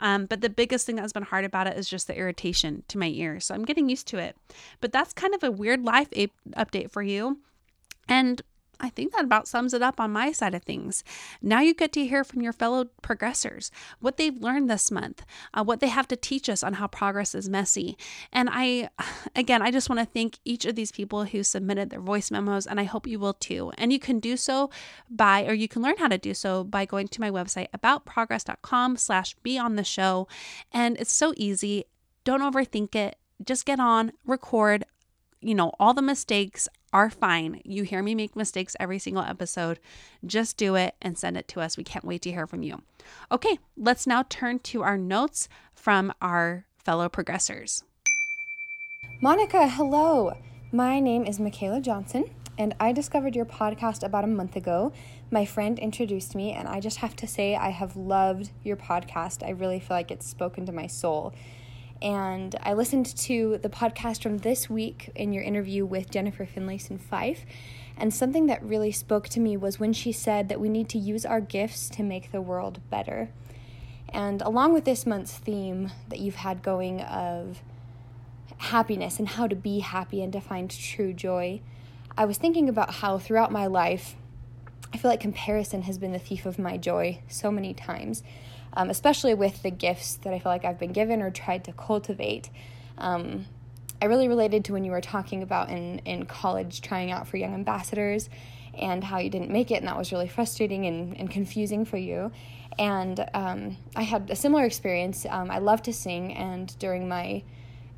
Um, 0.00 0.26
but 0.26 0.40
the 0.40 0.50
biggest 0.50 0.86
thing 0.86 0.96
that's 0.96 1.12
been 1.12 1.22
hard 1.22 1.44
about 1.44 1.66
it 1.66 1.76
is 1.76 1.88
just 1.88 2.06
the 2.06 2.16
irritation 2.16 2.82
to 2.88 2.98
my 2.98 3.08
ears. 3.08 3.46
So 3.46 3.54
I'm 3.54 3.64
getting 3.64 3.88
used 3.88 4.06
to 4.08 4.18
it. 4.18 4.36
But 4.80 4.92
that's 4.92 5.12
kind 5.12 5.34
of 5.34 5.42
a 5.42 5.50
weird 5.50 5.82
life 5.82 6.10
update 6.10 6.90
for 6.90 7.02
you. 7.02 7.38
And 8.08 8.42
I 8.80 8.90
think 8.90 9.12
that 9.12 9.24
about 9.24 9.48
sums 9.48 9.72
it 9.72 9.82
up 9.82 10.00
on 10.00 10.12
my 10.12 10.32
side 10.32 10.54
of 10.54 10.62
things. 10.62 11.02
Now 11.40 11.60
you 11.60 11.74
get 11.74 11.92
to 11.94 12.06
hear 12.06 12.24
from 12.24 12.42
your 12.42 12.52
fellow 12.52 12.86
progressors 13.02 13.70
what 14.00 14.16
they've 14.16 14.36
learned 14.36 14.68
this 14.68 14.90
month, 14.90 15.24
uh, 15.54 15.64
what 15.64 15.80
they 15.80 15.88
have 15.88 16.08
to 16.08 16.16
teach 16.16 16.48
us 16.48 16.62
on 16.62 16.74
how 16.74 16.86
progress 16.86 17.34
is 17.34 17.48
messy. 17.48 17.96
And 18.32 18.48
I, 18.52 18.90
again, 19.36 19.62
I 19.62 19.70
just 19.70 19.88
want 19.88 20.00
to 20.00 20.06
thank 20.06 20.38
each 20.44 20.64
of 20.64 20.74
these 20.74 20.92
people 20.92 21.24
who 21.24 21.42
submitted 21.42 21.90
their 21.90 22.00
voice 22.00 22.30
memos, 22.30 22.66
and 22.66 22.78
I 22.78 22.84
hope 22.84 23.06
you 23.06 23.18
will 23.18 23.34
too. 23.34 23.72
And 23.78 23.92
you 23.92 23.98
can 23.98 24.20
do 24.20 24.36
so 24.36 24.70
by, 25.08 25.46
or 25.46 25.54
you 25.54 25.68
can 25.68 25.82
learn 25.82 25.96
how 25.98 26.08
to 26.08 26.18
do 26.18 26.34
so 26.34 26.64
by 26.64 26.84
going 26.84 27.08
to 27.08 27.20
my 27.20 27.30
website 27.30 27.68
aboutprogress.com 27.70 28.96
slash 28.96 29.34
be 29.42 29.58
on 29.58 29.76
the 29.76 29.84
show. 29.84 30.28
And 30.72 30.96
it's 30.98 31.14
so 31.14 31.32
easy. 31.36 31.84
Don't 32.24 32.40
overthink 32.40 32.94
it. 32.94 33.16
Just 33.44 33.66
get 33.66 33.78
on, 33.78 34.12
record, 34.24 34.84
you 35.40 35.54
know, 35.54 35.72
all 35.78 35.94
the 35.94 36.02
mistakes 36.02 36.68
are 36.96 37.10
fine. 37.10 37.60
You 37.62 37.82
hear 37.82 38.02
me 38.02 38.14
make 38.14 38.34
mistakes 38.34 38.74
every 38.80 38.98
single 38.98 39.22
episode. 39.22 39.78
Just 40.24 40.56
do 40.56 40.76
it 40.76 40.94
and 41.02 41.18
send 41.18 41.36
it 41.36 41.46
to 41.48 41.60
us. 41.60 41.76
We 41.76 41.84
can't 41.84 42.06
wait 42.06 42.22
to 42.22 42.30
hear 42.30 42.46
from 42.46 42.62
you. 42.62 42.80
Okay, 43.30 43.58
let's 43.76 44.06
now 44.06 44.24
turn 44.30 44.60
to 44.60 44.82
our 44.82 44.96
notes 44.96 45.46
from 45.74 46.10
our 46.22 46.64
fellow 46.78 47.10
progressors. 47.10 47.82
Monica, 49.20 49.68
hello. 49.68 50.38
My 50.72 50.98
name 50.98 51.26
is 51.26 51.38
Michaela 51.38 51.82
Johnson, 51.82 52.30
and 52.56 52.74
I 52.80 52.92
discovered 52.92 53.36
your 53.36 53.44
podcast 53.44 54.02
about 54.02 54.24
a 54.24 54.28
month 54.28 54.56
ago. 54.56 54.90
My 55.30 55.44
friend 55.44 55.78
introduced 55.78 56.34
me, 56.34 56.52
and 56.52 56.66
I 56.66 56.80
just 56.80 56.96
have 56.98 57.14
to 57.16 57.26
say, 57.26 57.56
I 57.56 57.68
have 57.68 57.94
loved 57.94 58.52
your 58.64 58.76
podcast. 58.78 59.46
I 59.46 59.50
really 59.50 59.80
feel 59.80 59.98
like 59.98 60.10
it's 60.10 60.26
spoken 60.26 60.64
to 60.64 60.72
my 60.72 60.86
soul. 60.86 61.34
And 62.02 62.54
I 62.62 62.74
listened 62.74 63.06
to 63.16 63.58
the 63.58 63.68
podcast 63.68 64.22
from 64.22 64.38
this 64.38 64.68
week 64.68 65.10
in 65.14 65.32
your 65.32 65.42
interview 65.42 65.86
with 65.86 66.10
Jennifer 66.10 66.44
Finlayson 66.44 66.98
Fife. 66.98 67.46
And 67.96 68.12
something 68.12 68.46
that 68.46 68.62
really 68.62 68.92
spoke 68.92 69.28
to 69.30 69.40
me 69.40 69.56
was 69.56 69.80
when 69.80 69.92
she 69.92 70.12
said 70.12 70.48
that 70.48 70.60
we 70.60 70.68
need 70.68 70.88
to 70.90 70.98
use 70.98 71.24
our 71.24 71.40
gifts 71.40 71.88
to 71.90 72.02
make 72.02 72.30
the 72.30 72.42
world 72.42 72.80
better. 72.90 73.30
And 74.10 74.42
along 74.42 74.74
with 74.74 74.84
this 74.84 75.06
month's 75.06 75.32
theme 75.32 75.90
that 76.08 76.20
you've 76.20 76.36
had 76.36 76.62
going 76.62 77.00
of 77.00 77.62
happiness 78.58 79.18
and 79.18 79.28
how 79.28 79.46
to 79.46 79.56
be 79.56 79.80
happy 79.80 80.22
and 80.22 80.32
to 80.32 80.40
find 80.40 80.70
true 80.70 81.12
joy, 81.12 81.60
I 82.16 82.24
was 82.26 82.36
thinking 82.36 82.68
about 82.68 82.94
how 82.96 83.18
throughout 83.18 83.50
my 83.50 83.66
life, 83.66 84.16
I 84.92 84.98
feel 84.98 85.10
like 85.10 85.20
comparison 85.20 85.82
has 85.82 85.98
been 85.98 86.12
the 86.12 86.18
thief 86.18 86.46
of 86.46 86.58
my 86.58 86.76
joy 86.76 87.20
so 87.28 87.50
many 87.50 87.74
times 87.74 88.22
um, 88.76 88.90
especially 88.90 89.34
with 89.34 89.62
the 89.62 89.70
gifts 89.70 90.16
that 90.16 90.32
I 90.32 90.38
feel 90.38 90.52
like 90.52 90.64
I've 90.64 90.78
been 90.78 90.92
given 90.92 91.22
or 91.22 91.30
tried 91.30 91.64
to 91.64 91.72
cultivate. 91.72 92.50
Um, 92.98 93.46
I 94.00 94.04
really 94.04 94.28
related 94.28 94.66
to 94.66 94.74
when 94.74 94.84
you 94.84 94.92
were 94.92 95.00
talking 95.00 95.42
about 95.42 95.70
in, 95.70 96.00
in 96.00 96.26
college 96.26 96.82
trying 96.82 97.10
out 97.10 97.26
for 97.26 97.38
Young 97.38 97.54
Ambassadors 97.54 98.28
and 98.78 99.02
how 99.02 99.18
you 99.18 99.30
didn't 99.30 99.50
make 99.50 99.70
it, 99.70 99.76
and 99.76 99.88
that 99.88 99.96
was 99.96 100.12
really 100.12 100.28
frustrating 100.28 100.84
and, 100.84 101.16
and 101.16 101.30
confusing 101.30 101.86
for 101.86 101.96
you. 101.96 102.30
And 102.78 103.26
um, 103.32 103.78
I 103.96 104.02
had 104.02 104.30
a 104.30 104.36
similar 104.36 104.66
experience. 104.66 105.24
Um, 105.28 105.50
I 105.50 105.58
love 105.58 105.80
to 105.82 105.94
sing, 105.94 106.34
and 106.34 106.78
during 106.78 107.08
my 107.08 107.42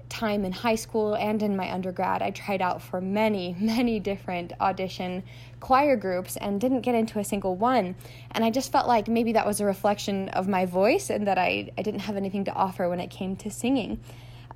time 0.08 0.44
in 0.44 0.52
high 0.52 0.74
school 0.74 1.14
and 1.14 1.42
in 1.42 1.56
my 1.56 1.72
undergrad, 1.72 2.22
I 2.22 2.30
tried 2.30 2.62
out 2.62 2.82
for 2.82 3.00
many, 3.00 3.56
many 3.60 4.00
different 4.00 4.52
audition 4.60 5.22
choir 5.60 5.96
groups 5.96 6.36
and 6.36 6.60
didn't 6.60 6.82
get 6.82 6.94
into 6.94 7.18
a 7.18 7.24
single 7.24 7.56
one. 7.56 7.96
And 8.32 8.44
I 8.44 8.50
just 8.50 8.72
felt 8.72 8.86
like 8.86 9.08
maybe 9.08 9.32
that 9.32 9.46
was 9.46 9.60
a 9.60 9.64
reflection 9.64 10.28
of 10.30 10.48
my 10.48 10.66
voice 10.66 11.10
and 11.10 11.26
that 11.26 11.38
I, 11.38 11.70
I 11.76 11.82
didn't 11.82 12.00
have 12.00 12.16
anything 12.16 12.44
to 12.44 12.52
offer 12.52 12.88
when 12.88 13.00
it 13.00 13.10
came 13.10 13.36
to 13.36 13.50
singing. 13.50 14.00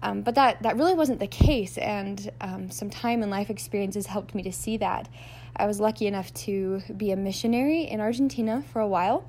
Um, 0.02 0.23
but 0.23 0.35
that, 0.35 0.62
that 0.62 0.76
really 0.76 0.94
wasn't 0.94 1.21
the 1.21 1.28
case, 1.28 1.78
and 1.78 2.30
um, 2.40 2.71
some 2.71 2.90
time 2.90 3.23
and 3.23 3.30
life 3.30 3.50
experiences 3.50 4.06
helped 4.06 4.35
me 4.35 4.42
to 4.42 4.52
see 4.52 4.76
that. 4.78 5.09
I 5.54 5.66
was 5.66 5.78
lucky 5.78 6.09
enough 6.09 6.35
to 6.35 6.82
be 6.97 7.12
a 7.12 7.16
missionary 7.16 7.82
in 7.82 8.00
Argentina 8.00 8.64
for 8.73 8.80
a 8.80 8.88
while. 8.88 9.25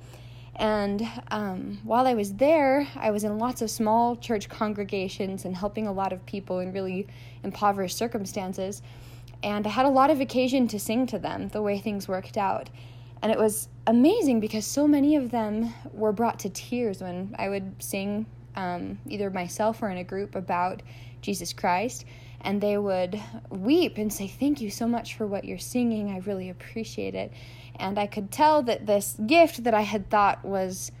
And 0.56 1.08
um, 1.30 1.80
while 1.82 2.06
I 2.06 2.14
was 2.14 2.34
there, 2.34 2.86
I 2.96 3.10
was 3.10 3.24
in 3.24 3.38
lots 3.38 3.60
of 3.60 3.70
small 3.70 4.16
church 4.16 4.48
congregations 4.48 5.44
and 5.44 5.56
helping 5.56 5.86
a 5.86 5.92
lot 5.92 6.12
of 6.12 6.24
people 6.26 6.60
in 6.60 6.72
really 6.72 7.08
impoverished 7.42 7.96
circumstances. 7.96 8.80
And 9.42 9.66
I 9.66 9.70
had 9.70 9.84
a 9.84 9.90
lot 9.90 10.10
of 10.10 10.20
occasion 10.20 10.68
to 10.68 10.78
sing 10.78 11.06
to 11.08 11.18
them 11.18 11.48
the 11.48 11.60
way 11.60 11.78
things 11.78 12.06
worked 12.06 12.36
out. 12.36 12.70
And 13.22 13.32
it 13.32 13.38
was 13.38 13.68
amazing 13.86 14.40
because 14.40 14.66
so 14.66 14.86
many 14.86 15.16
of 15.16 15.30
them 15.30 15.72
were 15.92 16.12
brought 16.12 16.38
to 16.40 16.50
tears 16.50 17.00
when 17.00 17.34
I 17.38 17.48
would 17.48 17.82
sing 17.82 18.26
um, 18.54 18.98
either 19.08 19.30
myself 19.30 19.82
or 19.82 19.88
in 19.88 19.98
a 19.98 20.04
group 20.04 20.34
about 20.34 20.82
Jesus 21.20 21.52
Christ. 21.52 22.04
And 22.44 22.60
they 22.60 22.78
would 22.78 23.20
weep 23.48 23.98
and 23.98 24.12
say, 24.12 24.28
Thank 24.28 24.60
you 24.60 24.70
so 24.70 24.86
much 24.86 25.16
for 25.16 25.26
what 25.26 25.44
you're 25.44 25.58
singing. 25.58 26.10
I 26.10 26.18
really 26.18 26.50
appreciate 26.50 27.14
it. 27.14 27.32
And 27.76 27.98
I 27.98 28.06
could 28.06 28.30
tell 28.30 28.62
that 28.62 28.86
this 28.86 29.16
gift 29.26 29.64
that 29.64 29.74
I 29.74 29.82
had 29.82 30.10
thought 30.10 30.44
was. 30.44 30.92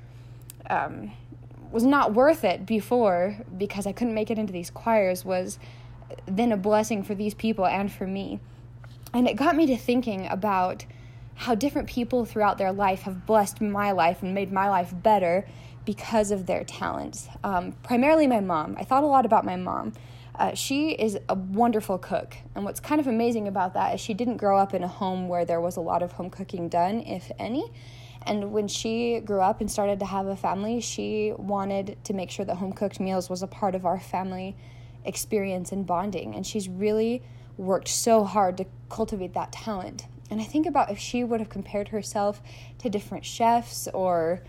Um, 0.68 1.12
was 1.70 1.82
not 1.82 2.14
worth 2.14 2.44
it 2.44 2.64
before 2.64 3.36
because 3.58 3.84
I 3.84 3.90
couldn't 3.90 4.14
make 4.14 4.30
it 4.30 4.38
into 4.38 4.52
these 4.52 4.70
choirs 4.70 5.24
was 5.24 5.58
then 6.24 6.52
a 6.52 6.56
blessing 6.56 7.02
for 7.02 7.16
these 7.16 7.34
people 7.34 7.66
and 7.66 7.90
for 7.90 8.06
me. 8.06 8.38
And 9.12 9.28
it 9.28 9.34
got 9.34 9.56
me 9.56 9.66
to 9.66 9.76
thinking 9.76 10.28
about 10.28 10.84
how 11.34 11.54
different 11.54 11.88
people 11.88 12.24
throughout 12.24 12.58
their 12.58 12.72
life 12.72 13.02
have 13.02 13.26
blessed 13.26 13.60
my 13.60 13.90
life 13.90 14.22
and 14.22 14.34
made 14.34 14.52
my 14.52 14.68
life 14.68 14.94
better 15.02 15.46
because 15.84 16.30
of 16.30 16.46
their 16.46 16.64
talents. 16.64 17.28
Um, 17.42 17.72
primarily, 17.82 18.26
my 18.26 18.40
mom. 18.40 18.76
I 18.78 18.84
thought 18.84 19.02
a 19.02 19.06
lot 19.06 19.26
about 19.26 19.44
my 19.44 19.56
mom. 19.56 19.92
Uh, 20.34 20.52
she 20.54 20.90
is 20.90 21.18
a 21.28 21.34
wonderful 21.34 21.96
cook. 21.98 22.36
And 22.54 22.64
what's 22.64 22.80
kind 22.80 23.00
of 23.00 23.06
amazing 23.06 23.46
about 23.46 23.74
that 23.74 23.94
is 23.94 24.00
she 24.00 24.14
didn't 24.14 24.38
grow 24.38 24.58
up 24.58 24.74
in 24.74 24.82
a 24.82 24.88
home 24.88 25.28
where 25.28 25.44
there 25.44 25.60
was 25.60 25.76
a 25.76 25.80
lot 25.80 26.02
of 26.02 26.12
home 26.12 26.30
cooking 26.30 26.68
done, 26.68 27.00
if 27.00 27.30
any. 27.38 27.70
And 28.26 28.52
when 28.52 28.68
she 28.68 29.20
grew 29.20 29.40
up 29.40 29.60
and 29.60 29.70
started 29.70 30.00
to 30.00 30.06
have 30.06 30.26
a 30.26 30.34
family, 30.34 30.80
she 30.80 31.32
wanted 31.36 31.98
to 32.04 32.14
make 32.14 32.30
sure 32.30 32.44
that 32.44 32.56
home 32.56 32.72
cooked 32.72 32.98
meals 32.98 33.30
was 33.30 33.42
a 33.42 33.46
part 33.46 33.74
of 33.74 33.86
our 33.86 34.00
family 34.00 34.56
experience 35.04 35.70
and 35.72 35.86
bonding. 35.86 36.34
And 36.34 36.46
she's 36.46 36.68
really 36.68 37.22
worked 37.56 37.88
so 37.88 38.24
hard 38.24 38.56
to 38.56 38.66
cultivate 38.88 39.34
that 39.34 39.52
talent. 39.52 40.06
And 40.30 40.40
I 40.40 40.44
think 40.44 40.66
about 40.66 40.90
if 40.90 40.98
she 40.98 41.22
would 41.22 41.38
have 41.38 41.50
compared 41.50 41.88
herself 41.88 42.42
to 42.78 42.88
different 42.88 43.24
chefs 43.24 43.88
or 43.92 44.42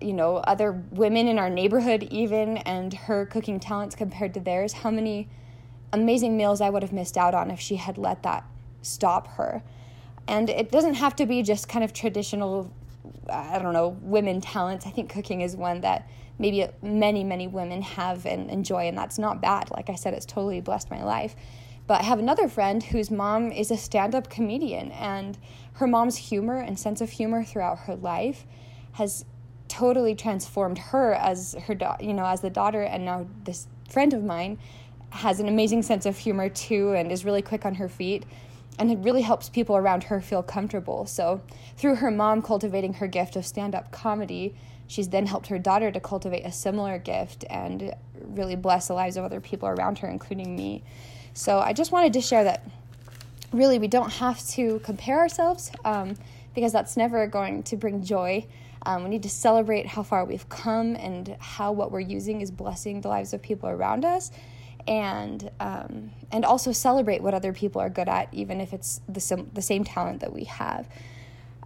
you 0.00 0.12
know, 0.12 0.36
other 0.38 0.72
women 0.90 1.28
in 1.28 1.38
our 1.38 1.50
neighborhood, 1.50 2.04
even, 2.10 2.58
and 2.58 2.92
her 2.92 3.26
cooking 3.26 3.60
talents 3.60 3.94
compared 3.94 4.34
to 4.34 4.40
theirs, 4.40 4.72
how 4.72 4.90
many 4.90 5.28
amazing 5.92 6.36
meals 6.36 6.60
I 6.60 6.70
would 6.70 6.82
have 6.82 6.92
missed 6.92 7.16
out 7.16 7.34
on 7.34 7.50
if 7.50 7.60
she 7.60 7.76
had 7.76 7.96
let 7.96 8.22
that 8.22 8.44
stop 8.82 9.28
her. 9.36 9.62
And 10.28 10.50
it 10.50 10.70
doesn't 10.70 10.94
have 10.94 11.16
to 11.16 11.26
be 11.26 11.42
just 11.42 11.68
kind 11.68 11.84
of 11.84 11.92
traditional, 11.92 12.70
uh, 13.28 13.32
I 13.32 13.58
don't 13.58 13.72
know, 13.72 13.96
women 14.02 14.40
talents. 14.40 14.86
I 14.86 14.90
think 14.90 15.10
cooking 15.10 15.40
is 15.40 15.56
one 15.56 15.80
that 15.82 16.08
maybe 16.38 16.66
many, 16.82 17.24
many 17.24 17.46
women 17.46 17.80
have 17.82 18.26
and 18.26 18.50
enjoy, 18.50 18.88
and 18.88 18.98
that's 18.98 19.18
not 19.18 19.40
bad. 19.40 19.70
Like 19.70 19.88
I 19.88 19.94
said, 19.94 20.14
it's 20.14 20.26
totally 20.26 20.60
blessed 20.60 20.90
my 20.90 21.02
life. 21.02 21.36
But 21.86 22.00
I 22.00 22.04
have 22.04 22.18
another 22.18 22.48
friend 22.48 22.82
whose 22.82 23.10
mom 23.10 23.52
is 23.52 23.70
a 23.70 23.76
stand 23.76 24.14
up 24.14 24.28
comedian, 24.28 24.90
and 24.90 25.38
her 25.74 25.86
mom's 25.86 26.16
humor 26.16 26.58
and 26.58 26.78
sense 26.78 27.00
of 27.00 27.10
humor 27.10 27.44
throughout 27.44 27.80
her 27.80 27.94
life 27.94 28.44
has 28.92 29.24
totally 29.68 30.14
transformed 30.14 30.78
her 30.78 31.14
as 31.14 31.54
her 31.66 31.74
da- 31.74 31.96
you 32.00 32.14
know 32.14 32.26
as 32.26 32.40
the 32.40 32.50
daughter 32.50 32.82
and 32.82 33.04
now 33.04 33.26
this 33.44 33.66
friend 33.88 34.12
of 34.14 34.22
mine 34.22 34.58
has 35.10 35.40
an 35.40 35.48
amazing 35.48 35.82
sense 35.82 36.06
of 36.06 36.16
humor 36.16 36.48
too 36.48 36.92
and 36.92 37.10
is 37.10 37.24
really 37.24 37.42
quick 37.42 37.64
on 37.64 37.74
her 37.74 37.88
feet 37.88 38.24
and 38.78 38.90
it 38.90 38.98
really 38.98 39.22
helps 39.22 39.48
people 39.48 39.76
around 39.76 40.04
her 40.04 40.20
feel 40.20 40.42
comfortable. 40.42 41.06
So 41.06 41.40
through 41.78 41.94
her 41.96 42.10
mom 42.10 42.42
cultivating 42.42 42.94
her 42.94 43.06
gift 43.06 43.36
of 43.36 43.46
stand-up 43.46 43.90
comedy 43.90 44.54
she's 44.88 45.08
then 45.08 45.26
helped 45.26 45.48
her 45.48 45.58
daughter 45.58 45.90
to 45.90 45.98
cultivate 45.98 46.44
a 46.44 46.52
similar 46.52 46.98
gift 46.98 47.44
and 47.50 47.92
really 48.20 48.54
bless 48.54 48.86
the 48.86 48.94
lives 48.94 49.16
of 49.16 49.24
other 49.24 49.40
people 49.40 49.68
around 49.68 49.98
her 49.98 50.08
including 50.08 50.54
me. 50.54 50.82
So 51.34 51.58
i 51.58 51.72
just 51.72 51.92
wanted 51.92 52.12
to 52.14 52.20
share 52.20 52.44
that 52.44 52.68
really 53.52 53.78
we 53.78 53.88
don't 53.88 54.12
have 54.12 54.44
to 54.48 54.80
compare 54.80 55.18
ourselves 55.18 55.70
um, 55.84 56.16
because 56.56 56.72
that's 56.72 56.96
never 56.96 57.28
going 57.28 57.62
to 57.62 57.76
bring 57.76 58.02
joy 58.02 58.44
um, 58.86 59.02
we 59.02 59.10
need 59.10 59.24
to 59.24 59.28
celebrate 59.28 59.84
how 59.84 60.04
far 60.04 60.24
we've 60.24 60.48
come 60.48 60.94
and 60.94 61.36
how 61.40 61.72
what 61.72 61.90
we're 61.90 61.98
using 61.98 62.40
is 62.40 62.52
blessing 62.52 63.00
the 63.00 63.08
lives 63.08 63.34
of 63.34 63.42
people 63.42 63.68
around 63.68 64.04
us. 64.04 64.30
And 64.86 65.50
um, 65.58 66.12
and 66.30 66.44
also 66.44 66.70
celebrate 66.70 67.20
what 67.20 67.34
other 67.34 67.52
people 67.52 67.80
are 67.80 67.90
good 67.90 68.08
at, 68.08 68.32
even 68.32 68.60
if 68.60 68.72
it's 68.72 69.00
the, 69.08 69.18
sim- 69.18 69.50
the 69.52 69.60
same 69.60 69.82
talent 69.82 70.20
that 70.20 70.32
we 70.32 70.44
have. 70.44 70.88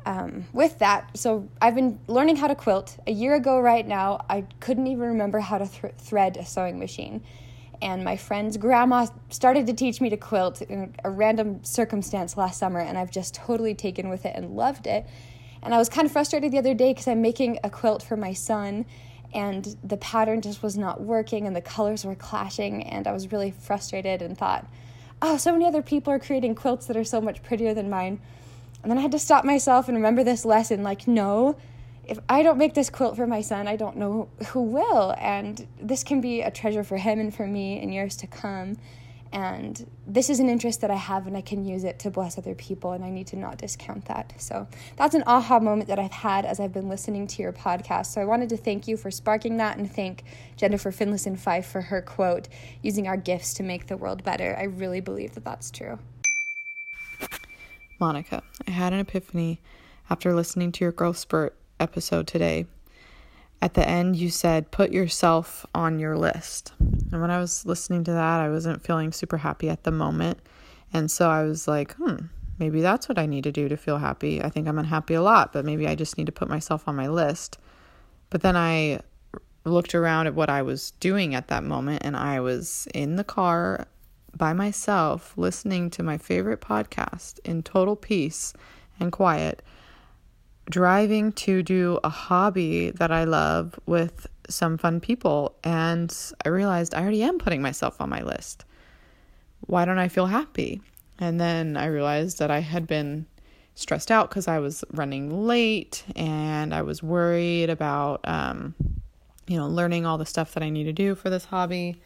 Um, 0.07 0.47
with 0.55 0.79
that, 0.79 1.19
so 1.19 1.47
I've 1.61 1.75
been 1.75 2.01
learning 2.07 2.37
how 2.37 2.47
to 2.47 2.55
quilt. 2.55 2.97
A 3.07 3.13
year 3.13 3.35
ago, 3.35 3.61
right 3.61 3.87
now, 3.87 4.25
I 4.31 4.47
couldn't 4.61 4.87
even 4.87 5.09
remember 5.09 5.41
how 5.41 5.59
to 5.59 5.67
th- 5.67 5.93
thread 5.99 6.39
a 6.39 6.47
sewing 6.47 6.79
machine. 6.79 7.23
And 7.83 8.05
my 8.05 8.17
friend's 8.17 8.57
grandma 8.57 9.07
started 9.31 9.67
to 9.67 9.73
teach 9.73 10.01
me 10.01 10.11
to 10.11 10.17
quilt 10.17 10.61
in 10.63 10.95
a 11.03 11.11
random 11.11 11.65
circumstance 11.65 12.37
last 12.37 12.59
summer, 12.59 12.81
and 12.81 12.99
I've 12.99 13.11
just 13.11 13.35
totally 13.35 13.75
taken 13.75 14.09
with 14.09 14.27
it 14.27 14.37
and 14.37 14.55
loved 14.55 14.87
it. 14.87 15.07
And 15.63 15.75
I 15.75 15.79
was 15.79 15.89
kind 15.89 16.07
of 16.07 16.13
frustrated 16.13 16.53
the 16.53 16.59
other 16.59 16.75
day 16.75 16.93
because 16.93 17.09
I'm 17.09 17.23
making 17.23 17.59
a 17.65 17.71
quilt 17.71 18.03
for 18.03 18.17
my 18.17 18.33
son 18.33 18.87
and 19.33 19.77
the 19.85 19.97
pattern 19.99 20.41
just 20.41 20.63
was 20.63 20.77
not 20.77 21.01
working 21.01 21.47
and 21.47 21.55
the 21.55 21.61
colors 21.61 22.05
were 22.05 22.15
clashing 22.15 22.83
and 22.83 23.07
I 23.07 23.13
was 23.13 23.31
really 23.31 23.51
frustrated 23.51 24.23
and 24.23 24.37
thought, 24.37 24.67
oh, 25.23 25.37
so 25.37 25.53
many 25.53 25.67
other 25.67 25.83
people 25.83 26.13
are 26.13 26.19
creating 26.19 26.55
quilts 26.55 26.87
that 26.87 26.97
are 26.97 27.05
so 27.05 27.21
much 27.21 27.43
prettier 27.43 27.75
than 27.75 27.91
mine. 27.91 28.21
And 28.83 28.91
then 28.91 28.99
I 28.99 29.03
had 29.03 29.13
to 29.13 29.19
stop 29.19 29.45
myself 29.45 29.89
and 29.89 29.97
remember 29.97 30.25
this 30.25 30.45
lesson 30.45 30.83
like, 30.83 31.07
no, 31.07 31.57
if 32.11 32.19
I 32.29 32.43
don't 32.43 32.59
make 32.59 32.75
this 32.75 32.91
quilt 32.91 33.17
for 33.17 33.27
my 33.27 33.41
son, 33.41 33.67
I 33.69 33.77
don't 33.77 33.97
know 33.97 34.29
who 34.49 34.63
will. 34.63 35.15
And 35.19 35.67
this 35.81 36.05
can 36.05 36.21
be 36.21 36.43
a 36.43 36.51
treasure 36.51 36.85
for 36.85 36.97
him 36.97 37.21
and 37.21 37.35
for 37.35 37.47
me 37.47 37.81
in 37.81 37.93
years 37.93 38.17
to 38.17 38.27
come 38.27 38.77
and 39.33 39.89
this 40.09 40.29
is 40.29 40.41
an 40.41 40.49
interest 40.49 40.81
that 40.81 40.91
I 40.91 40.97
have 40.97 41.29
and 41.29 41.37
I 41.37 41.41
can 41.41 41.65
use 41.65 41.85
it 41.85 42.01
to 42.01 42.11
bless 42.11 42.37
other 42.37 42.55
people 42.57 42.93
and 42.93 43.05
I 43.05 43.11
need 43.11 43.29
to 43.29 43.37
not 43.37 43.59
discount 43.59 44.07
that. 44.07 44.33
So 44.39 44.67
that's 44.97 45.15
an 45.15 45.23
aha 45.27 45.61
moment 45.61 45.89
that 45.89 46.01
I've 46.01 46.11
had 46.11 46.45
as 46.45 46.59
I've 46.59 46.73
been 46.73 46.89
listening 46.89 47.29
to 47.29 47.43
your 47.43 47.53
podcast. 47.53 48.07
So 48.07 48.21
I 48.21 48.25
wanted 48.25 48.49
to 48.49 48.57
thank 48.57 48.89
you 48.89 48.97
for 48.97 49.11
sparking 49.11 49.57
that 49.59 49.79
and 49.79 49.91
thank 49.91 50.25
Jennifer 50.57 50.91
Finlayson 50.91 51.37
Fife 51.39 51.67
for 51.67 51.81
her 51.81 52.03
quote, 52.03 52.49
using 52.83 53.07
our 53.07 53.17
gifts 53.17 53.55
to 53.55 53.63
make 53.63 53.87
the 53.87 53.97
world 53.97 54.25
better. 54.25 54.57
I 54.59 54.65
really 54.65 55.01
believe 55.01 55.35
that 55.35 55.45
that's 55.45 55.71
true. 55.71 55.99
Monica, 58.01 58.43
I 58.67 58.73
had 58.73 58.93
an 58.93 58.99
epiphany 59.01 59.61
after 60.09 60.35
listening 60.35 60.73
to 60.73 60.85
your 60.85 60.93
growth 60.93 61.19
spurt 61.19 61.55
episode 61.81 62.27
today 62.27 62.67
at 63.63 63.75
the 63.75 63.87
end 63.87 64.17
you 64.17 64.31
said 64.31 64.71
put 64.71 64.91
yourself 64.91 65.67
on 65.75 65.99
your 65.99 66.17
list. 66.17 66.73
And 66.79 67.21
when 67.21 67.31
I 67.31 67.39
was 67.39 67.67
listening 67.67 68.05
to 68.05 68.13
that, 68.13 68.41
I 68.41 68.49
wasn't 68.49 68.83
feeling 68.83 69.13
super 69.13 69.39
happy 69.39 69.69
at 69.69 69.85
the 69.85 69.91
moment. 69.91 70.39
And 70.93 71.11
so 71.11 71.29
I 71.29 71.45
was 71.45 71.69
like, 71.69 71.95
hmm, 71.95 72.17
maybe 72.59 72.81
that's 72.81 73.09
what 73.09 73.19
I 73.19 73.27
need 73.27 73.45
to 73.45 73.53
do 73.53 73.69
to 73.69 73.77
feel 73.77 73.99
happy. 73.99 74.43
I 74.43 74.49
think 74.49 74.67
I'm 74.67 74.79
unhappy 74.79 75.15
a 75.15 75.23
lot, 75.23 75.53
but 75.53 75.65
maybe 75.65 75.87
I 75.87 75.95
just 75.95 76.17
need 76.17 76.27
to 76.27 76.33
put 76.33 76.49
myself 76.49 76.89
on 76.89 76.97
my 76.97 77.09
list. 77.09 77.59
But 78.31 78.43
then 78.43 78.57
I 78.57 79.01
looked 79.65 79.95
around 79.95 80.27
at 80.27 80.35
what 80.35 80.49
I 80.49 80.63
was 80.63 80.93
doing 81.01 81.35
at 81.35 81.49
that 81.49 81.65
moment, 81.65 82.03
and 82.05 82.17
I 82.17 82.41
was 82.41 82.89
in 82.95 83.17
the 83.17 83.25
car 83.25 83.87
by 84.37 84.53
myself 84.53 85.35
listening 85.37 85.91
to 85.91 86.03
my 86.03 86.17
favorite 86.17 86.61
podcast 86.61 87.41
in 87.45 87.63
total 87.63 87.97
peace 87.97 88.53
and 88.99 89.11
quiet 89.13 89.63
driving 90.71 91.33
to 91.33 91.63
do 91.63 91.99
a 92.03 92.09
hobby 92.09 92.91
that 92.93 93.11
I 93.11 93.25
love 93.25 93.79
with 93.87 94.27
some 94.49 94.79
fun 94.79 95.01
people. 95.01 95.55
And 95.63 96.17
I 96.45 96.49
realized 96.49 96.95
I 96.95 97.03
already 97.03 97.23
am 97.23 97.39
putting 97.39 97.61
myself 97.61 98.01
on 98.01 98.09
my 98.09 98.23
list. 98.23 98.65
Why 99.67 99.85
don't 99.85 99.99
I 99.99 100.09
feel 100.09 100.27
happy? 100.27 100.81
And 101.19 101.39
then 101.39 101.77
I 101.77 101.87
realized 101.87 102.39
that 102.39 102.51
I 102.51 102.61
had 102.61 102.87
been 102.87 103.27
stressed 103.75 104.11
out 104.11 104.31
because 104.31 104.49
I 104.49 104.59
was 104.59 104.85
running 104.93 105.47
late 105.47 106.05
and 106.17 106.75
I 106.75 106.83
was 106.83 107.03
worried 107.03 107.71
about, 107.71 108.21
um, 108.25 108.75
you 109.47 109.57
know, 109.57 109.69
learning 109.69 110.07
all 110.07 110.19
the 110.19 110.27
stuff 110.27 110.55
that 110.55 110.63
I 110.63 110.71
need 110.71 110.85
to 110.85 110.93
do 110.93 111.15
for 111.15 111.31
this 111.31 111.45
hobby 111.45 112.01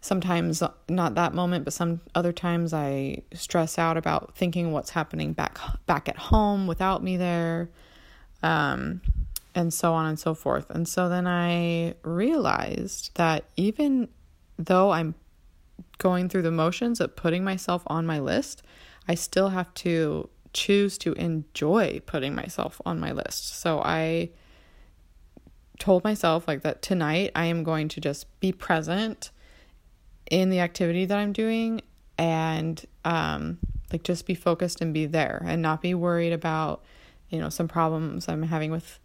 sometimes 0.00 0.62
not 0.88 1.14
that 1.14 1.34
moment 1.34 1.64
but 1.64 1.72
some 1.72 2.00
other 2.14 2.32
times 2.32 2.72
i 2.72 3.16
stress 3.32 3.78
out 3.78 3.96
about 3.96 4.36
thinking 4.36 4.72
what's 4.72 4.90
happening 4.90 5.32
back 5.32 5.58
back 5.86 6.08
at 6.08 6.16
home 6.16 6.66
without 6.66 7.02
me 7.02 7.16
there 7.16 7.68
um 8.42 9.00
and 9.54 9.72
so 9.72 9.94
on 9.94 10.06
and 10.06 10.18
so 10.18 10.34
forth 10.34 10.68
and 10.70 10.86
so 10.86 11.08
then 11.08 11.26
i 11.26 11.94
realized 12.02 13.10
that 13.14 13.44
even 13.56 14.08
though 14.58 14.90
i'm 14.90 15.14
going 15.98 16.28
through 16.28 16.42
the 16.42 16.50
motions 16.50 17.00
of 17.00 17.16
putting 17.16 17.44
myself 17.44 17.82
on 17.86 18.06
my 18.06 18.18
list, 18.18 18.62
I 19.08 19.14
still 19.14 19.50
have 19.50 19.72
to 19.74 20.28
choose 20.52 20.98
to 20.98 21.12
enjoy 21.14 22.00
putting 22.06 22.34
myself 22.34 22.80
on 22.84 22.98
my 22.98 23.12
list. 23.12 23.58
So 23.58 23.80
I 23.80 24.30
told 25.78 26.04
myself 26.04 26.48
like 26.48 26.62
that 26.62 26.80
tonight 26.82 27.30
I 27.34 27.46
am 27.46 27.62
going 27.62 27.88
to 27.88 28.00
just 28.00 28.26
be 28.40 28.52
present 28.52 29.30
in 30.30 30.50
the 30.50 30.60
activity 30.60 31.04
that 31.04 31.18
I'm 31.18 31.32
doing 31.32 31.80
and 32.18 32.84
um 33.04 33.58
like 33.92 34.02
just 34.02 34.26
be 34.26 34.34
focused 34.34 34.80
and 34.80 34.92
be 34.92 35.06
there 35.06 35.42
and 35.46 35.62
not 35.62 35.82
be 35.82 35.94
worried 35.94 36.32
about 36.32 36.82
you 37.28 37.38
know 37.38 37.48
some 37.48 37.68
problems 37.68 38.28
I'm 38.28 38.42
having 38.42 38.70
with 38.70 38.98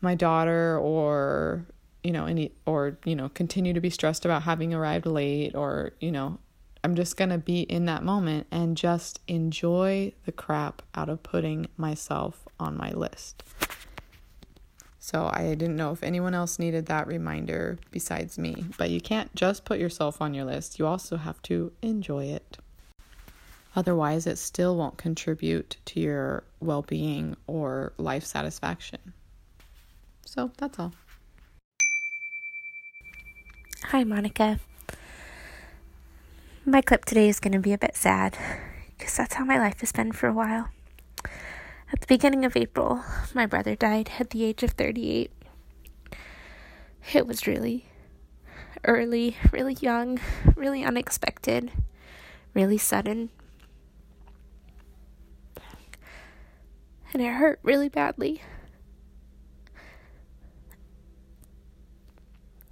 my 0.00 0.14
daughter 0.14 0.78
or 0.78 1.66
you 2.02 2.12
know 2.12 2.26
any 2.26 2.52
or 2.66 2.98
you 3.04 3.16
know 3.16 3.28
continue 3.30 3.72
to 3.72 3.80
be 3.80 3.90
stressed 3.90 4.24
about 4.24 4.42
having 4.42 4.74
arrived 4.74 5.06
late 5.06 5.54
or 5.54 5.92
you 6.00 6.12
know 6.12 6.38
I'm 6.84 6.96
just 6.96 7.16
going 7.16 7.30
to 7.30 7.38
be 7.38 7.60
in 7.60 7.84
that 7.84 8.02
moment 8.02 8.48
and 8.50 8.76
just 8.76 9.20
enjoy 9.28 10.12
the 10.24 10.32
crap 10.32 10.82
out 10.96 11.08
of 11.08 11.22
putting 11.22 11.68
myself 11.76 12.48
on 12.58 12.76
my 12.76 12.90
list. 12.90 13.44
So 15.04 15.28
I 15.32 15.56
didn't 15.56 15.74
know 15.74 15.90
if 15.90 16.04
anyone 16.04 16.32
else 16.32 16.60
needed 16.60 16.86
that 16.86 17.08
reminder 17.08 17.76
besides 17.90 18.38
me, 18.38 18.66
but 18.78 18.88
you 18.88 19.00
can't 19.00 19.34
just 19.34 19.64
put 19.64 19.80
yourself 19.80 20.22
on 20.22 20.32
your 20.32 20.44
list. 20.44 20.78
You 20.78 20.86
also 20.86 21.16
have 21.16 21.42
to 21.42 21.72
enjoy 21.82 22.26
it. 22.26 22.58
Otherwise, 23.74 24.28
it 24.28 24.38
still 24.38 24.76
won't 24.76 24.98
contribute 24.98 25.76
to 25.86 25.98
your 25.98 26.44
well 26.60 26.82
being 26.82 27.36
or 27.48 27.92
life 27.98 28.24
satisfaction. 28.24 29.12
So 30.24 30.52
that's 30.56 30.78
all. 30.78 30.92
Hi, 33.86 34.04
Monica. 34.04 34.60
My 36.64 36.80
clip 36.80 37.06
today 37.06 37.28
is 37.28 37.40
going 37.40 37.54
to 37.54 37.58
be 37.58 37.72
a 37.72 37.78
bit 37.78 37.96
sad 37.96 38.38
because 38.96 39.16
that's 39.16 39.34
how 39.34 39.44
my 39.44 39.58
life 39.58 39.80
has 39.80 39.90
been 39.90 40.12
for 40.12 40.28
a 40.28 40.32
while. 40.32 40.68
At 41.92 42.00
the 42.00 42.06
beginning 42.06 42.44
of 42.44 42.56
April, 42.56 43.04
my 43.34 43.44
brother 43.44 43.76
died 43.76 44.12
at 44.18 44.30
the 44.30 44.44
age 44.44 44.62
of 44.62 44.70
38. 44.70 45.30
It 47.12 47.26
was 47.26 47.46
really 47.46 47.86
early, 48.84 49.36
really 49.52 49.76
young, 49.80 50.18
really 50.56 50.82
unexpected, 50.82 51.70
really 52.54 52.78
sudden. 52.78 53.28
And 57.12 57.20
it 57.20 57.34
hurt 57.34 57.60
really 57.62 57.90
badly. 57.90 58.40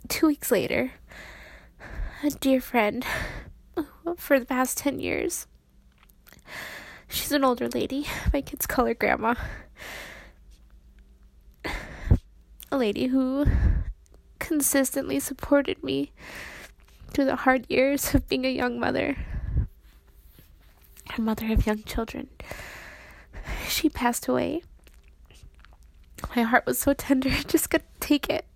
Two 0.08 0.28
weeks 0.28 0.50
later, 0.50 0.92
a 2.24 2.30
dear 2.30 2.60
friend 2.60 3.04
for 4.16 4.40
the 4.40 4.46
past 4.46 4.78
10 4.78 4.98
years. 4.98 5.46
She's 7.10 7.32
an 7.32 7.44
older 7.44 7.68
lady. 7.68 8.06
My 8.32 8.40
kids 8.40 8.66
call 8.66 8.86
her 8.86 8.94
Grandma. 8.94 9.34
A 12.72 12.78
lady 12.78 13.08
who 13.08 13.46
consistently 14.38 15.18
supported 15.18 15.82
me 15.82 16.12
through 17.10 17.24
the 17.24 17.36
hard 17.36 17.66
years 17.68 18.14
of 18.14 18.28
being 18.28 18.46
a 18.46 18.50
young 18.50 18.78
mother, 18.78 19.16
a 21.16 21.20
mother 21.20 21.52
of 21.52 21.66
young 21.66 21.82
children. 21.82 22.28
She 23.68 23.88
passed 23.88 24.28
away. 24.28 24.62
My 26.36 26.42
heart 26.42 26.64
was 26.64 26.78
so 26.78 26.92
tender, 26.92 27.28
I 27.32 27.42
just 27.42 27.70
couldn't 27.70 28.00
take 28.00 28.30
it. 28.30 28.46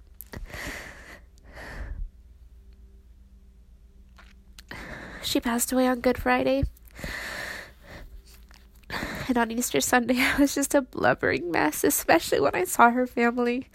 She 5.23 5.41
passed 5.41 5.73
away 5.73 5.89
on 5.89 6.01
Good 6.01 6.19
Friday. 6.19 6.65
And 9.29 9.39
on 9.39 9.51
Easter 9.51 9.81
Sunday, 9.81 10.19
I 10.19 10.37
was 10.39 10.55
just 10.55 10.75
a 10.75 10.83
blubbering 10.83 11.51
mess, 11.51 11.85
especially 11.85 12.41
when 12.41 12.55
I 12.55 12.65
saw 12.65 12.91
her 12.91 13.07
family. 13.07 13.69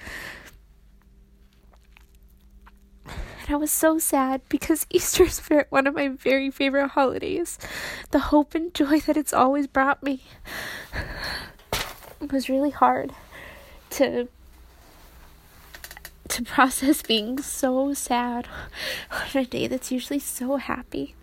And 3.06 3.50
I 3.50 3.56
was 3.56 3.72
so 3.72 3.98
sad 3.98 4.42
because 4.50 4.86
Easter 4.92 5.24
is 5.24 5.42
one 5.70 5.88
of 5.88 5.96
my 5.96 6.10
very 6.10 6.52
favorite 6.52 6.90
holidays. 6.90 7.58
The 8.12 8.20
hope 8.20 8.54
and 8.54 8.74
joy 8.74 9.00
that 9.02 9.18
it's 9.18 9.34
always 9.34 9.68
brought 9.68 10.04
me. 10.04 10.22
It 12.22 12.32
was 12.32 12.50
really 12.50 12.72
hard 12.72 13.14
to 13.92 14.28
to 16.28 16.44
process 16.44 17.02
being 17.02 17.42
so 17.42 17.92
sad 17.94 18.48
on 19.12 19.42
a 19.42 19.46
day 19.46 19.66
that's 19.66 19.92
usually 19.92 20.20
so 20.20 20.58
happy. 20.58 21.16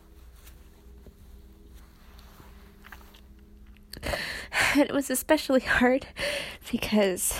And 4.03 4.83
it 4.89 4.93
was 4.93 5.11
especially 5.11 5.61
hard 5.61 6.07
because 6.71 7.35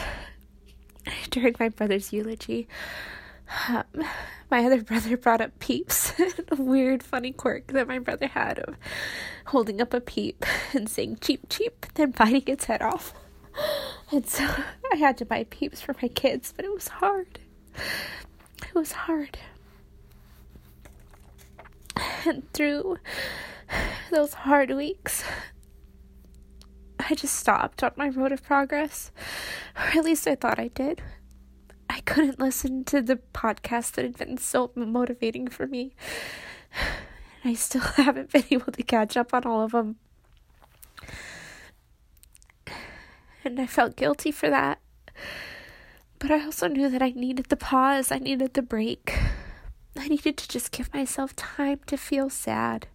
during 1.31 1.55
my 1.59 1.69
brother's 1.69 2.13
eulogy, 2.13 2.69
um, 3.69 3.85
my 4.51 4.65
other 4.65 4.83
brother 4.83 5.17
brought 5.17 5.41
up 5.41 5.59
peeps, 5.59 6.13
a 6.49 6.57
weird, 6.57 7.03
funny 7.03 7.33
quirk 7.33 7.69
that 7.69 7.89
my 7.89 7.99
brother 7.99 8.29
had 8.29 8.59
of 8.61 8.77
holding 9.47 9.81
up 9.81 9.95
a 9.95 10.01
peep 10.01 10.45
and 10.73 10.89
saying 10.89 11.19
cheep, 11.21 11.49
cheep, 11.49 11.87
then 11.95 12.11
biting 12.11 12.43
its 12.47 12.65
head 12.67 12.83
off. 12.83 13.13
And 14.13 14.27
so 14.27 14.45
I 14.93 14.97
had 14.97 15.17
to 15.19 15.25
buy 15.25 15.45
peeps 15.45 15.81
for 15.81 15.95
my 16.01 16.09
kids, 16.09 16.53
but 16.55 16.65
it 16.65 16.73
was 16.73 16.89
hard. 16.89 17.39
It 18.63 18.75
was 18.75 18.93
hard. 18.93 19.39
And 22.27 22.51
through 22.53 22.99
those 24.11 24.35
hard 24.35 24.71
weeks, 24.71 25.25
I 27.09 27.15
just 27.15 27.37
stopped 27.37 27.83
on 27.85 27.93
my 27.97 28.09
road 28.09 28.33
of 28.33 28.43
progress. 28.43 29.13
Or 29.77 29.99
at 29.99 30.05
least 30.05 30.27
I 30.27 30.35
thought 30.35 30.59
I 30.59 30.69
did. 30.69 31.03
I 31.89 32.01
couldn't 32.01 32.41
listen 32.41 32.85
to 32.85 33.01
the 33.01 33.21
podcast 33.33 33.93
that 33.93 34.05
had 34.05 34.19
been 34.19 34.39
so 34.39 34.73
motivating 34.75 35.49
for 35.49 35.67
me. 35.67 35.93
And 37.45 37.53
I 37.53 37.55
still 37.55 37.81
haven't 37.97 38.33
been 38.33 38.45
able 38.51 38.73
to 38.73 38.83
catch 38.83 39.17
up 39.17 39.33
on 39.33 39.45
all 39.45 39.63
of 39.63 39.71
them. 39.71 39.97
And 43.45 43.61
I 43.61 43.67
felt 43.67 43.95
guilty 43.95 44.33
for 44.33 44.51
that. 44.51 44.81
But 46.19 46.33
I 46.33 46.45
also 46.45 46.67
knew 46.67 46.89
that 46.89 47.03
I 47.03 47.11
needed 47.11 47.47
the 47.47 47.57
pause, 47.57 48.11
I 48.11 48.19
needed 48.19 48.55
the 48.55 48.63
break. 48.63 49.17
I 49.97 50.09
needed 50.09 50.37
to 50.39 50.49
just 50.49 50.73
give 50.73 50.93
myself 50.93 51.37
time 51.37 51.81
to 51.87 51.97
feel 51.97 52.31
sad. 52.31 52.89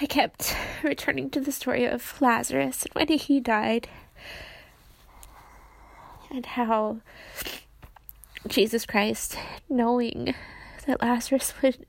I 0.00 0.06
kept 0.06 0.56
returning 0.82 1.30
to 1.30 1.40
the 1.40 1.52
story 1.52 1.84
of 1.84 2.20
Lazarus 2.20 2.84
and 2.84 2.94
when 2.94 3.18
he 3.18 3.40
died, 3.40 3.88
and 6.30 6.46
how 6.46 6.98
Jesus 8.46 8.84
Christ, 8.84 9.36
knowing 9.68 10.34
that 10.86 11.00
Lazarus 11.00 11.54
would 11.62 11.86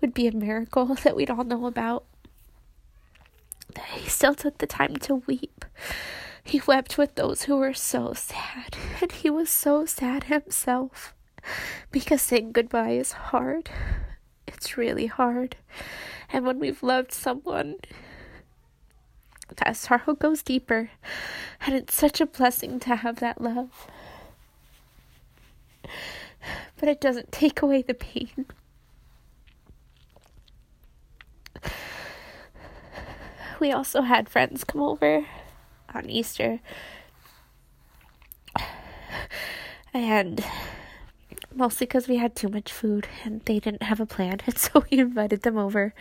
would 0.00 0.14
be 0.14 0.26
a 0.26 0.32
miracle 0.32 0.86
that 0.86 1.16
we'd 1.16 1.30
all 1.30 1.44
know 1.44 1.66
about, 1.66 2.04
that 3.74 3.84
he 3.86 4.08
still 4.08 4.34
took 4.34 4.58
the 4.58 4.66
time 4.66 4.96
to 4.96 5.16
weep. 5.26 5.64
He 6.44 6.62
wept 6.66 6.96
with 6.96 7.14
those 7.14 7.42
who 7.42 7.56
were 7.56 7.74
so 7.74 8.12
sad, 8.14 8.76
and 9.00 9.12
he 9.12 9.28
was 9.28 9.50
so 9.50 9.84
sad 9.86 10.24
himself 10.24 11.14
because 11.90 12.22
saying 12.22 12.52
goodbye 12.52 12.92
is 12.92 13.12
hard. 13.12 13.70
It's 14.46 14.76
really 14.76 15.06
hard. 15.06 15.56
And 16.32 16.44
when 16.44 16.58
we've 16.58 16.82
loved 16.82 17.12
someone, 17.12 17.76
that 19.56 19.76
sorrow 19.76 20.14
goes 20.14 20.42
deeper. 20.42 20.90
And 21.66 21.74
it's 21.74 21.94
such 21.94 22.20
a 22.20 22.26
blessing 22.26 22.80
to 22.80 22.96
have 22.96 23.20
that 23.20 23.40
love. 23.40 23.86
But 26.78 26.88
it 26.88 27.00
doesn't 27.00 27.32
take 27.32 27.62
away 27.62 27.82
the 27.82 27.94
pain. 27.94 28.46
We 33.60 33.72
also 33.72 34.02
had 34.02 34.28
friends 34.28 34.62
come 34.62 34.82
over 34.82 35.26
on 35.92 36.08
Easter. 36.08 36.60
And 39.92 40.44
mostly 41.54 41.86
because 41.86 42.08
we 42.08 42.16
had 42.16 42.34
too 42.34 42.48
much 42.48 42.72
food 42.72 43.08
and 43.24 43.40
they 43.44 43.58
didn't 43.58 43.82
have 43.82 44.00
a 44.00 44.06
plan. 44.06 44.40
And 44.46 44.58
so 44.58 44.84
we 44.90 44.98
invited 44.98 45.42
them 45.42 45.56
over. 45.56 45.94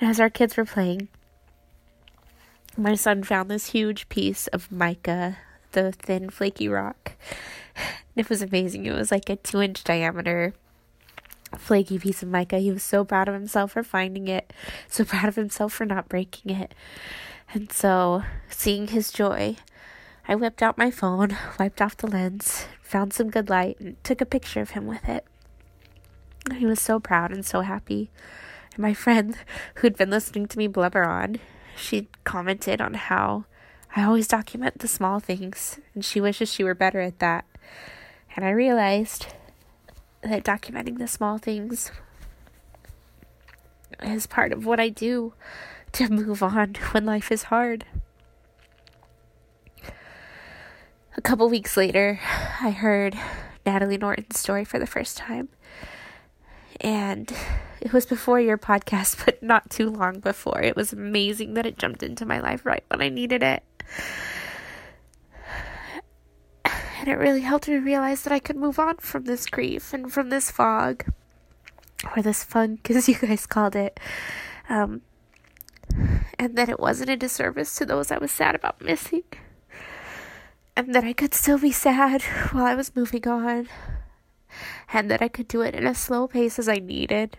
And 0.00 0.10
as 0.10 0.20
our 0.20 0.30
kids 0.30 0.56
were 0.56 0.64
playing, 0.64 1.08
my 2.76 2.94
son 2.94 3.22
found 3.22 3.50
this 3.50 3.70
huge 3.70 4.08
piece 4.08 4.46
of 4.48 4.70
mica, 4.70 5.38
the 5.72 5.92
thin, 5.92 6.30
flaky 6.30 6.68
rock. 6.68 7.12
It 8.16 8.28
was 8.28 8.42
amazing. 8.42 8.84
It 8.84 8.92
was 8.92 9.10
like 9.10 9.30
a 9.30 9.36
two 9.36 9.62
inch 9.62 9.82
diameter 9.82 10.52
flaky 11.56 11.98
piece 11.98 12.22
of 12.22 12.28
mica. 12.28 12.58
He 12.58 12.70
was 12.70 12.82
so 12.82 13.04
proud 13.04 13.28
of 13.28 13.34
himself 13.34 13.72
for 13.72 13.82
finding 13.82 14.28
it, 14.28 14.52
so 14.88 15.04
proud 15.06 15.28
of 15.28 15.36
himself 15.36 15.72
for 15.72 15.86
not 15.86 16.08
breaking 16.08 16.54
it. 16.54 16.74
And 17.52 17.72
so, 17.72 18.22
seeing 18.48 18.88
his 18.88 19.10
joy, 19.10 19.56
I 20.30 20.36
whipped 20.36 20.62
out 20.62 20.78
my 20.78 20.92
phone, 20.92 21.36
wiped 21.58 21.82
off 21.82 21.96
the 21.96 22.06
lens, 22.06 22.66
found 22.80 23.12
some 23.12 23.30
good 23.30 23.50
light, 23.50 23.80
and 23.80 24.02
took 24.04 24.20
a 24.20 24.26
picture 24.26 24.60
of 24.60 24.70
him 24.70 24.86
with 24.86 25.08
it. 25.08 25.26
He 26.54 26.66
was 26.66 26.80
so 26.80 27.00
proud 27.00 27.32
and 27.32 27.44
so 27.44 27.62
happy. 27.62 28.12
And 28.74 28.78
my 28.78 28.94
friend, 29.04 29.36
who'd 29.74 29.96
been 29.96 30.08
listening 30.08 30.46
to 30.46 30.56
me 30.56 30.68
blubber 30.68 31.02
on, 31.02 31.40
she 31.76 32.06
commented 32.22 32.80
on 32.80 32.94
how 32.94 33.44
I 33.96 34.04
always 34.04 34.28
document 34.28 34.78
the 34.78 34.86
small 34.86 35.18
things, 35.18 35.80
and 35.94 36.04
she 36.04 36.20
wishes 36.20 36.48
she 36.48 36.62
were 36.62 36.76
better 36.76 37.00
at 37.00 37.18
that. 37.18 37.44
And 38.36 38.44
I 38.44 38.50
realized 38.50 39.26
that 40.22 40.44
documenting 40.44 40.98
the 40.98 41.08
small 41.08 41.38
things 41.38 41.90
is 44.00 44.28
part 44.28 44.52
of 44.52 44.64
what 44.64 44.78
I 44.78 44.90
do 44.90 45.34
to 45.90 46.08
move 46.08 46.40
on 46.40 46.74
when 46.92 47.04
life 47.04 47.32
is 47.32 47.44
hard. 47.44 47.84
A 51.16 51.20
couple 51.20 51.48
weeks 51.48 51.76
later, 51.76 52.20
I 52.60 52.70
heard 52.70 53.18
Natalie 53.66 53.98
Norton's 53.98 54.38
story 54.38 54.64
for 54.64 54.78
the 54.78 54.86
first 54.86 55.16
time. 55.16 55.48
And 56.80 57.32
it 57.80 57.92
was 57.92 58.06
before 58.06 58.40
your 58.40 58.56
podcast, 58.56 59.24
but 59.24 59.42
not 59.42 59.70
too 59.70 59.90
long 59.90 60.20
before. 60.20 60.62
It 60.62 60.76
was 60.76 60.92
amazing 60.92 61.54
that 61.54 61.66
it 61.66 61.78
jumped 61.78 62.04
into 62.04 62.24
my 62.24 62.38
life 62.38 62.64
right 62.64 62.84
when 62.88 63.02
I 63.02 63.08
needed 63.08 63.42
it. 63.42 63.64
And 66.64 67.08
it 67.08 67.16
really 67.16 67.40
helped 67.40 67.66
me 67.66 67.78
realize 67.78 68.22
that 68.22 68.32
I 68.32 68.38
could 68.38 68.56
move 68.56 68.78
on 68.78 68.98
from 68.98 69.24
this 69.24 69.46
grief 69.46 69.92
and 69.92 70.12
from 70.12 70.28
this 70.28 70.50
fog, 70.50 71.04
or 72.14 72.22
this 72.22 72.44
funk, 72.44 72.88
as 72.90 73.08
you 73.08 73.16
guys 73.16 73.46
called 73.46 73.74
it. 73.74 73.98
Um, 74.68 75.02
and 76.38 76.56
that 76.56 76.68
it 76.68 76.78
wasn't 76.78 77.10
a 77.10 77.16
disservice 77.16 77.74
to 77.76 77.86
those 77.86 78.12
I 78.12 78.18
was 78.18 78.30
sad 78.30 78.54
about 78.54 78.80
missing. 78.80 79.24
And 80.80 80.94
that 80.94 81.04
I 81.04 81.12
could 81.12 81.34
still 81.34 81.58
be 81.58 81.72
sad 81.72 82.22
while 82.52 82.64
I 82.64 82.74
was 82.74 82.96
moving 82.96 83.28
on. 83.28 83.68
And 84.94 85.10
that 85.10 85.20
I 85.20 85.28
could 85.28 85.46
do 85.46 85.60
it 85.60 85.74
in 85.74 85.86
a 85.86 85.94
slow 85.94 86.26
pace 86.26 86.58
as 86.58 86.70
I 86.70 86.76
needed. 86.76 87.36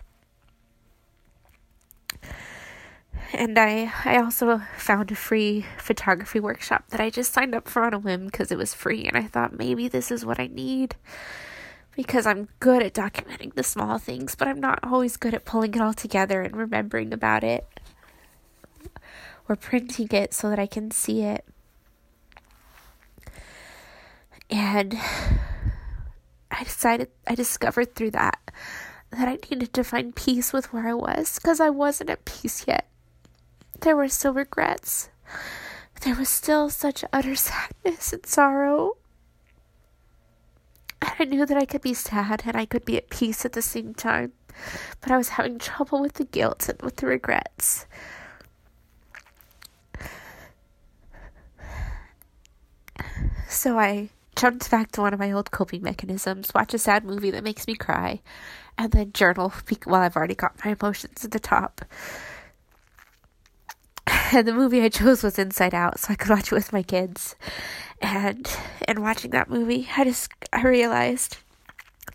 And 3.34 3.58
I, 3.58 3.92
I 4.06 4.22
also 4.22 4.62
found 4.78 5.12
a 5.12 5.16
free 5.16 5.66
photography 5.80 6.40
workshop 6.40 6.84
that 6.90 7.02
I 7.02 7.10
just 7.10 7.34
signed 7.34 7.56
up 7.56 7.68
for 7.68 7.84
on 7.84 7.96
a 7.96 8.00
whim 8.00 8.28
because 8.28 8.52
it 8.52 8.60
was 8.60 8.76
free. 8.76 9.06
And 9.06 9.18
I 9.18 9.24
thought 9.24 9.58
maybe 9.58 9.88
this 9.88 10.12
is 10.12 10.24
what 10.24 10.40
I 10.40 10.46
need 10.46 10.96
because 11.96 12.28
I'm 12.28 12.48
good 12.60 12.84
at 12.84 12.94
documenting 12.94 13.56
the 13.56 13.64
small 13.64 13.98
things, 13.98 14.36
but 14.36 14.50
I'm 14.50 14.60
not 14.60 14.78
always 14.84 15.18
good 15.18 15.34
at 15.34 15.46
pulling 15.46 15.74
it 15.74 15.82
all 15.82 15.96
together 15.96 16.44
and 16.44 16.56
remembering 16.56 17.12
about 17.12 17.44
it 17.44 17.66
or 19.50 19.56
printing 19.56 20.10
it 20.12 20.32
so 20.32 20.48
that 20.52 20.60
I 20.60 20.68
can 20.68 20.92
see 20.92 21.24
it. 21.24 21.44
And 24.52 25.00
I 26.52 26.64
decided, 26.64 27.10
I 27.26 27.36
discovered 27.36 27.96
through 27.96 28.12
that 28.12 28.52
that 29.12 29.28
I 29.28 29.38
needed 29.50 29.74
to 29.74 29.84
find 29.84 30.16
peace 30.16 30.54
with 30.54 30.72
where 30.72 30.88
I 30.88 30.94
was 30.94 31.36
because 31.36 31.60
I 31.60 31.70
wasn't 31.70 32.10
at 32.10 32.26
peace 32.26 32.66
yet. 32.68 32.88
There 33.82 33.96
were 33.96 34.08
still 34.08 34.34
regrets. 34.34 35.10
There 36.02 36.16
was 36.16 36.30
still 36.30 36.70
such 36.70 37.04
utter 37.12 37.36
sadness 37.48 38.14
and 38.14 38.26
sorrow. 38.26 38.98
And 41.02 41.12
I 41.20 41.24
knew 41.26 41.46
that 41.46 41.58
I 41.58 41.66
could 41.66 41.82
be 41.82 41.94
sad 41.94 42.44
and 42.46 42.56
I 42.56 42.66
could 42.66 42.86
be 42.86 42.98
at 42.98 43.10
peace 43.10 43.44
at 43.44 43.54
the 43.54 43.62
same 43.62 43.94
time. 43.94 44.34
But 45.02 45.12
I 45.12 45.18
was 45.18 45.30
having 45.30 45.60
trouble 45.60 46.02
with 46.02 46.14
the 46.14 46.26
guilt 46.26 46.70
and 46.70 46.82
with 46.82 46.98
the 46.98 47.08
regrets. 47.08 47.86
So 53.48 53.78
I 53.78 54.10
jumped 54.42 54.72
back 54.72 54.92
to 54.92 55.02
one 55.02 55.14
of 55.14 55.20
my 55.20 55.32
old 55.32 55.52
coping 55.52 55.84
mechanisms, 55.84 56.52
watch 56.56 56.74
a 56.74 56.80
sad 56.80 57.06
movie 57.06 57.30
that 57.30 57.44
makes 57.44 57.68
me 57.68 57.76
cry, 57.76 58.20
and 58.76 58.92
then 58.92 59.14
journal 59.14 59.54
while 59.84 60.02
I've 60.02 60.16
already 60.16 60.34
got 60.34 60.66
my 60.66 60.72
emotions 60.72 61.24
at 61.24 61.32
the 61.32 61.40
top. 61.40 61.86
And 64.34 64.48
the 64.48 64.54
movie 64.54 64.82
I 64.82 64.88
chose 64.88 65.24
was 65.24 65.38
Inside 65.38 65.76
Out, 65.76 66.00
so 66.00 66.14
I 66.14 66.16
could 66.16 66.30
watch 66.30 66.54
it 66.54 66.56
with 66.56 66.72
my 66.72 66.82
kids. 66.82 67.36
And 68.02 68.50
in 68.88 69.02
watching 69.02 69.32
that 69.32 69.50
movie, 69.50 69.90
I 69.96 70.06
just 70.06 70.32
I 70.54 70.64
realized 70.64 71.38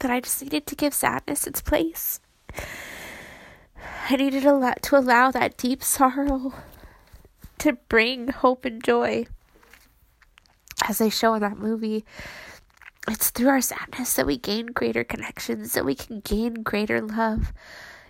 that 0.00 0.10
I 0.10 0.20
just 0.20 0.42
needed 0.42 0.66
to 0.66 0.74
give 0.74 0.94
sadness 0.94 1.46
its 1.46 1.60
place. 1.60 2.20
I 4.08 4.16
needed 4.16 4.44
to 4.44 4.52
allow, 4.52 4.74
to 4.80 4.96
allow 4.96 5.30
that 5.30 5.58
deep 5.58 5.84
sorrow 5.84 6.54
to 7.58 7.74
bring 7.88 8.28
hope 8.28 8.64
and 8.64 8.82
joy 8.82 9.26
as 10.88 10.98
they 10.98 11.10
show 11.10 11.34
in 11.34 11.40
that 11.40 11.58
movie, 11.58 12.04
it's 13.08 13.30
through 13.30 13.48
our 13.48 13.60
sadness 13.60 14.14
that 14.14 14.26
we 14.26 14.36
gain 14.36 14.66
greater 14.66 15.04
connections, 15.04 15.72
that 15.72 15.84
we 15.84 15.94
can 15.94 16.20
gain 16.20 16.62
greater 16.62 17.00
love. 17.00 17.52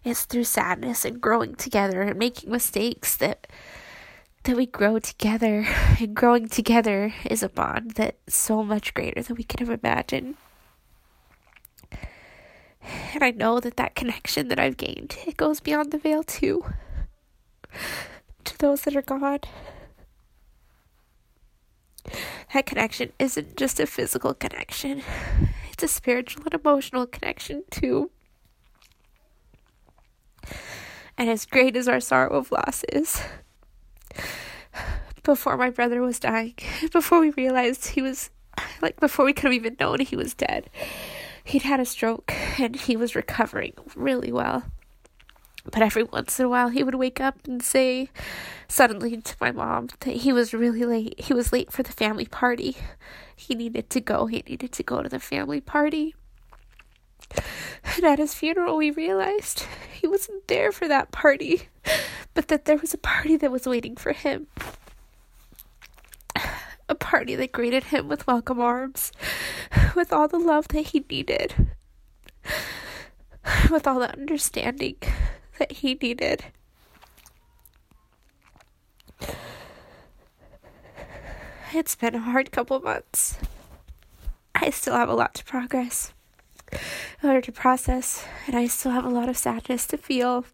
It's 0.05 0.25
through 0.25 0.45
sadness 0.45 1.05
and 1.05 1.21
growing 1.21 1.55
together 1.55 2.03
and 2.03 2.19
making 2.19 2.51
mistakes 2.51 3.17
that 3.17 3.47
that 4.45 4.57
we 4.57 4.67
grow 4.67 4.99
together. 4.99 5.67
And 6.01 6.15
growing 6.15 6.49
together 6.49 7.15
is 7.25 7.43
a 7.43 7.49
bond 7.49 7.93
that's 7.93 8.37
so 8.37 8.63
much 8.63 8.95
greater 8.95 9.23
than 9.23 9.37
we 9.37 9.45
could 9.45 9.61
have 9.61 9.71
imagined. 9.71 10.37
And 13.15 13.25
I 13.25 13.31
know 13.31 13.61
that 13.61 13.77
that 13.77 13.95
connection 13.95 14.49
that 14.49 14.61
I've 14.61 14.77
gained, 14.77 15.17
it 15.27 15.37
goes 15.37 15.61
beyond 15.61 15.91
the 15.91 15.99
veil 15.99 16.23
too. 16.23 16.65
To 18.45 18.57
those 18.59 18.83
that 18.83 18.95
are 18.95 19.03
gone 19.03 19.41
that 22.53 22.67
connection 22.67 23.13
isn't 23.19 23.57
just 23.57 23.81
a 23.81 23.87
physical 23.87 24.35
connection, 24.35 25.03
it's 25.73 25.83
a 25.83 25.89
spiritual 25.89 26.45
and 26.45 26.55
emotional 26.55 27.07
connection 27.07 27.65
too. 27.71 28.11
And 31.19 31.31
as 31.31 31.47
great 31.47 31.77
as 31.77 31.89
our 31.89 32.01
sorrow 32.01 32.37
of 32.37 32.53
loss 32.53 32.85
is, 32.93 33.23
before 35.23 35.57
my 35.57 35.71
brother 35.71 36.01
was 36.01 36.21
dying, 36.21 36.55
before 36.93 37.21
we 37.21 37.31
realized 37.31 37.89
he 37.89 38.03
was, 38.03 38.31
like, 38.81 39.01
before 39.01 39.25
we 39.25 39.33
could 39.33 39.45
have 39.45 39.53
even 39.53 39.77
known 39.81 40.01
he 40.01 40.17
was 40.17 40.35
dead, 40.35 40.71
he'd 41.45 41.63
had 41.63 41.81
a 41.81 41.85
stroke 41.85 42.33
and 42.61 42.77
he 42.77 42.97
was 42.97 43.17
recovering 43.17 43.73
really 43.95 44.31
well. 44.31 44.65
But 45.73 45.83
every 45.83 46.05
once 46.05 46.39
in 46.39 46.47
a 46.47 46.49
while, 46.49 46.69
he 46.69 46.83
would 46.83 46.95
wake 46.95 47.21
up 47.21 47.39
and 47.47 47.63
say 47.63 48.11
suddenly 48.69 49.17
to 49.21 49.37
my 49.41 49.53
mom 49.53 49.89
that 50.01 50.17
he 50.17 50.33
was 50.33 50.55
really 50.55 50.85
late. 50.85 51.21
He 51.21 51.35
was 51.35 51.53
late 51.53 51.73
for 51.73 51.83
the 51.83 51.93
family 51.93 52.27
party. 52.27 52.77
He 53.35 53.55
needed 53.55 53.91
to 53.91 54.01
go. 54.01 54.27
He 54.27 54.43
needed 54.49 54.73
to 54.73 54.83
go 54.83 55.03
to 55.03 55.09
the 55.09 55.21
family 55.21 55.61
party. 55.61 56.15
And 57.97 58.05
at 58.05 58.19
his 58.19 58.35
funeral, 58.35 58.77
we 58.77 58.91
realized 58.91 59.67
he 59.93 60.07
wasn't 60.07 60.47
there 60.49 60.73
for 60.73 60.87
that 60.89 61.11
party, 61.11 61.69
but 62.35 62.49
that 62.49 62.65
there 62.65 62.77
was 62.77 62.95
a 62.95 62.99
party 62.99 63.37
that 63.37 63.51
was 63.51 63.67
waiting 63.67 63.97
for 63.97 64.13
him. 64.13 64.47
A 66.89 66.95
party 66.95 67.35
that 67.35 67.53
greeted 67.53 67.85
him 67.85 68.07
with 68.07 68.27
welcome 68.29 68.61
arms, 68.61 69.11
with 69.97 70.13
all 70.13 70.29
the 70.29 70.39
love 70.39 70.69
that 70.69 70.89
he 70.89 71.05
needed, 71.11 71.75
with 73.71 73.87
all 73.89 73.99
the 73.99 74.13
understanding 74.13 74.97
that 75.59 75.73
he 75.73 75.95
needed. 75.95 76.45
It's 81.75 81.95
been 81.95 82.15
a 82.15 82.21
hard 82.21 82.53
couple 82.53 82.81
months. 82.81 83.39
I 84.55 84.71
still 84.71 84.95
have 84.95 85.09
a 85.09 85.15
lot 85.15 85.35
to 85.35 85.45
progress, 85.45 86.13
or 87.23 87.41
to 87.41 87.53
process, 87.53 88.25
and 88.47 88.57
I 88.57 88.67
still 88.67 88.93
have 88.93 89.05
a 89.05 89.11
lot 89.11 89.29
of 89.29 89.37
sadness 89.37 89.87
to 89.89 89.99
feel. 89.99 90.47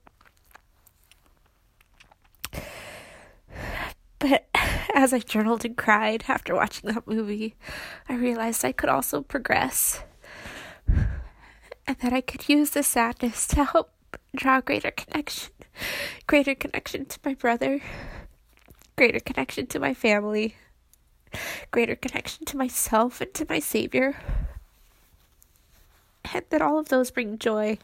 But 4.18 4.48
as 4.94 5.12
I 5.12 5.18
journaled 5.18 5.64
and 5.64 5.76
cried 5.76 6.24
after 6.28 6.54
watching 6.54 6.90
that 6.92 7.06
movie, 7.06 7.56
I 8.08 8.14
realized 8.14 8.64
I 8.64 8.72
could 8.72 8.88
also 8.88 9.20
progress. 9.20 10.02
And 10.86 11.98
that 12.00 12.12
I 12.12 12.20
could 12.20 12.48
use 12.48 12.70
the 12.70 12.82
sadness 12.82 13.46
to 13.48 13.64
help 13.64 13.90
draw 14.36 14.60
greater 14.60 14.90
connection, 14.90 15.52
greater 16.26 16.54
connection 16.54 17.04
to 17.06 17.18
my 17.24 17.34
brother, 17.34 17.80
greater 18.96 19.20
connection 19.20 19.66
to 19.68 19.78
my 19.78 19.94
family, 19.94 20.56
greater 21.70 21.96
connection 21.96 22.44
to 22.46 22.56
myself 22.56 23.20
and 23.20 23.32
to 23.34 23.46
my 23.48 23.58
Savior. 23.58 24.16
And 26.32 26.44
that 26.50 26.62
all 26.62 26.78
of 26.78 26.88
those 26.88 27.10
bring 27.10 27.38
joy. 27.38 27.78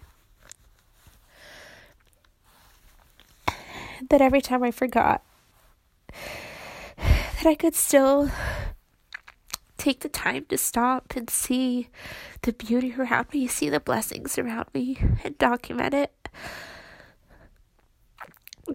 That 4.09 4.21
every 4.21 4.41
time 4.41 4.63
I 4.63 4.71
forgot, 4.71 5.23
that 6.97 7.47
I 7.47 7.55
could 7.55 7.75
still 7.75 8.31
take 9.77 10.01
the 10.01 10.09
time 10.09 10.45
to 10.49 10.59
stop 10.59 11.15
and 11.17 11.31
see 11.31 11.89
the 12.43 12.53
beauty 12.53 12.95
around 12.99 13.33
me, 13.33 13.47
see 13.47 13.69
the 13.69 13.81
blessings 13.81 14.39
around 14.39 14.67
me, 14.75 14.99
and 15.25 15.39
document 15.39 15.95
it. 15.95 16.13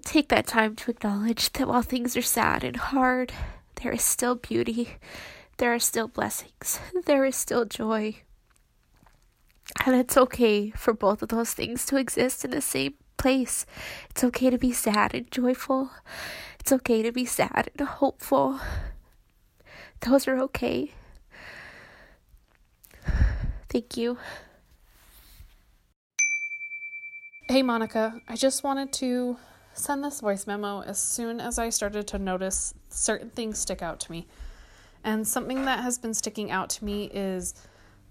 Take 0.04 0.30
that 0.30 0.48
time 0.48 0.76
to 0.78 0.92
acknowledge 0.92 1.52
that 1.54 1.68
while 1.68 1.82
things 1.82 2.18
are 2.18 2.22
sad 2.22 2.64
and 2.64 2.76
hard, 2.76 3.32
there 3.82 3.92
is 3.92 4.02
still 4.02 4.36
beauty, 4.36 4.98
there 5.58 5.74
are 5.74 5.80
still 5.80 6.08
blessings, 6.08 6.80
there 7.06 7.26
is 7.26 7.36
still 7.36 7.66
joy. 7.66 8.16
And 9.86 9.96
it's 9.96 10.18
okay 10.18 10.72
for 10.72 10.94
both 10.94 11.22
of 11.22 11.30
those 11.30 11.54
things 11.54 11.86
to 11.88 11.98
exist 11.98 12.44
in 12.44 12.52
the 12.52 12.62
same 12.62 12.96
place. 13.18 13.66
It's 14.10 14.24
okay 14.24 14.50
to 14.50 14.58
be 14.58 14.72
sad 14.72 15.14
and 15.14 15.30
joyful. 15.32 15.92
It's 16.60 16.72
okay 16.72 17.02
to 17.04 17.12
be 17.12 17.26
sad 17.26 17.70
and 17.78 17.88
hopeful. 17.88 18.60
Those 20.02 20.28
are 20.28 20.40
okay. 20.40 20.92
Thank 23.70 23.98
you. 23.98 24.18
Hey, 27.50 27.62
Monica, 27.62 28.22
I 28.26 28.38
just 28.38 28.64
wanted 28.64 28.94
to 28.94 29.36
send 29.74 30.02
this 30.02 30.22
voice 30.22 30.48
memo 30.48 30.82
as 30.82 30.98
soon 30.98 31.42
as 31.42 31.60
I 31.60 31.70
started 31.70 32.08
to 32.08 32.18
notice 32.18 32.74
certain 32.88 33.30
things 33.30 33.60
stick 33.60 33.82
out 33.82 34.00
to 34.00 34.12
me. 34.12 34.28
And 35.04 35.28
something 35.28 35.66
that 35.66 35.82
has 35.84 35.98
been 35.98 36.14
sticking 36.14 36.52
out 36.52 36.70
to 36.72 36.86
me 36.86 37.12
is 37.14 37.54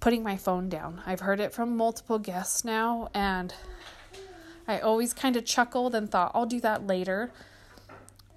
putting 0.01 0.23
my 0.23 0.37
phone 0.37 0.69
down. 0.69 1.01
I've 1.07 1.21
heard 1.21 1.41
it 1.41 1.55
from 1.55 1.79
multiple 1.79 2.19
guests 2.19 2.63
now, 2.63 3.09
and 3.15 3.55
I 4.69 4.81
always 4.81 5.15
kind 5.15 5.35
of 5.35 5.47
chuckled 5.47 5.95
and 5.95 6.11
thought, 6.11 6.33
I'll 6.35 6.45
do 6.45 6.61
that 6.61 6.87
later. 6.87 7.33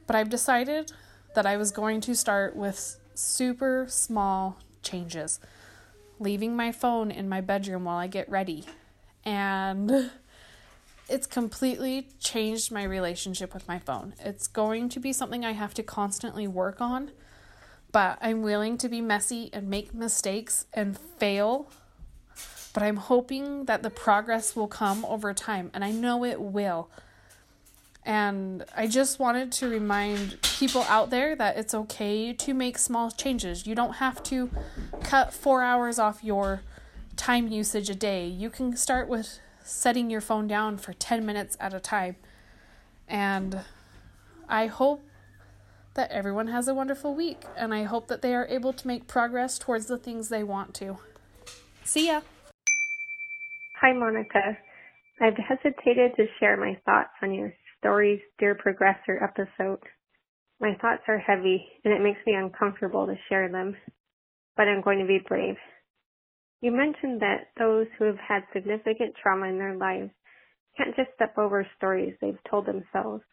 But 0.08 0.16
I've 0.16 0.30
decided 0.30 0.94
that 1.36 1.46
I 1.46 1.58
was 1.58 1.72
going 1.72 2.00
to 2.02 2.16
start 2.16 2.56
with 2.56 3.02
super 3.14 3.86
small 3.90 4.60
changes, 4.82 5.42
leaving 6.20 6.56
my 6.56 6.72
phone 6.72 7.12
in 7.12 7.28
my 7.28 7.42
bedroom 7.42 7.84
while 7.84 7.98
I 7.98 8.08
get 8.08 8.30
ready. 8.30 8.64
And 9.26 10.12
it's 11.08 11.28
completely 11.28 12.10
changed 12.20 12.72
my 12.72 12.84
relationship 12.84 13.54
with 13.54 13.68
my 13.68 13.80
phone. 13.80 14.15
It's 14.20 14.48
going 14.48 14.89
to 14.89 15.00
be 15.00 15.13
something 15.13 15.46
I 15.46 15.52
have 15.52 15.74
to 15.76 15.84
constantly 15.84 16.48
work 16.48 16.82
on, 16.82 17.12
but 17.91 18.18
I'm 18.22 18.41
willing 18.41 18.78
to 18.80 18.89
be 18.89 19.02
messy 19.02 19.50
and 19.54 19.70
make 19.70 19.94
mistakes 19.94 20.65
and 20.74 20.98
fail. 20.98 21.70
But 22.74 22.84
I'm 22.84 22.98
hoping 22.98 23.65
that 23.65 23.84
the 23.84 23.89
progress 23.89 24.56
will 24.56 24.68
come 24.68 25.06
over 25.06 25.34
time, 25.34 25.72
and 25.74 25.84
I 25.84 25.91
know 25.91 26.26
it 26.26 26.41
will. 26.41 26.89
And 28.04 28.65
I 28.76 28.86
just 28.88 29.18
wanted 29.18 29.52
to 29.54 29.70
remind 29.70 30.41
people 30.41 30.84
out 30.84 31.10
there 31.10 31.36
that 31.36 31.58
it's 31.58 31.74
okay 31.74 32.34
to 32.34 32.54
make 32.54 32.78
small 32.78 33.10
changes. 33.10 33.65
You 33.65 33.74
don't 33.76 33.94
have 33.94 34.22
to 34.24 34.52
cut 35.04 35.34
four 35.34 35.62
hours 35.63 35.98
off 35.98 36.24
your 36.24 36.62
time 37.15 37.48
usage 37.48 37.89
a 37.89 37.96
day. 37.96 38.28
You 38.28 38.50
can 38.50 38.76
start 38.76 39.08
with 39.08 39.39
setting 39.65 40.12
your 40.12 40.21
phone 40.21 40.47
down 40.47 40.78
for 40.78 40.93
10 40.93 41.25
minutes 41.25 41.58
at 41.60 41.73
a 41.73 41.80
time. 41.80 42.15
And 43.08 43.62
I 44.47 44.67
hope 44.67 45.04
that 45.95 46.12
everyone 46.12 46.47
has 46.47 46.67
a 46.67 46.73
wonderful 46.73 47.15
week, 47.15 47.43
and 47.58 47.73
I 47.73 47.84
hope 47.84 48.08
that 48.08 48.21
they 48.21 48.36
are 48.36 48.45
able 48.47 48.73
to 48.73 48.88
make 48.88 49.08
progress 49.08 49.58
towards 49.58 49.88
the 49.88 49.97
things 49.97 50.30
they 50.30 50.43
want 50.43 50.73
to. 50.75 50.97
See 51.84 52.08
ya! 52.08 52.21
Hi, 53.82 53.93
Monica. 53.93 54.58
I've 55.21 55.38
hesitated 55.38 56.12
to 56.17 56.25
share 56.39 56.58
my 56.58 56.78
thoughts 56.86 57.12
on 57.23 57.34
your 57.34 57.54
Stories 57.80 58.19
Dear 58.39 58.56
Progressor 58.56 59.21
episode. 59.21 59.80
My 60.60 60.75
thoughts 60.82 61.04
are 61.08 61.17
heavy, 61.17 61.65
and 61.84 61.93
it 61.93 62.01
makes 62.01 62.19
me 62.28 62.34
uncomfortable 62.34 63.08
to 63.08 63.15
share 63.30 63.49
them, 63.49 63.75
but 64.58 64.67
I'm 64.67 64.82
going 64.82 64.99
to 64.99 65.06
be 65.06 65.19
brave. 65.25 65.56
You 66.62 66.72
mentioned 66.72 67.22
that 67.22 67.50
those 67.58 67.88
who 67.98 68.06
have 68.06 68.18
had 68.18 68.44
significant 68.54 69.15
trauma 69.22 69.48
in 69.48 69.58
their 69.58 69.76
lives 69.76 70.12
can't 70.78 70.96
just 70.96 71.13
step 71.15 71.38
over 71.38 71.68
stories 71.78 72.15
they've 72.22 72.44
told 72.50 72.65
themselves. 72.65 73.24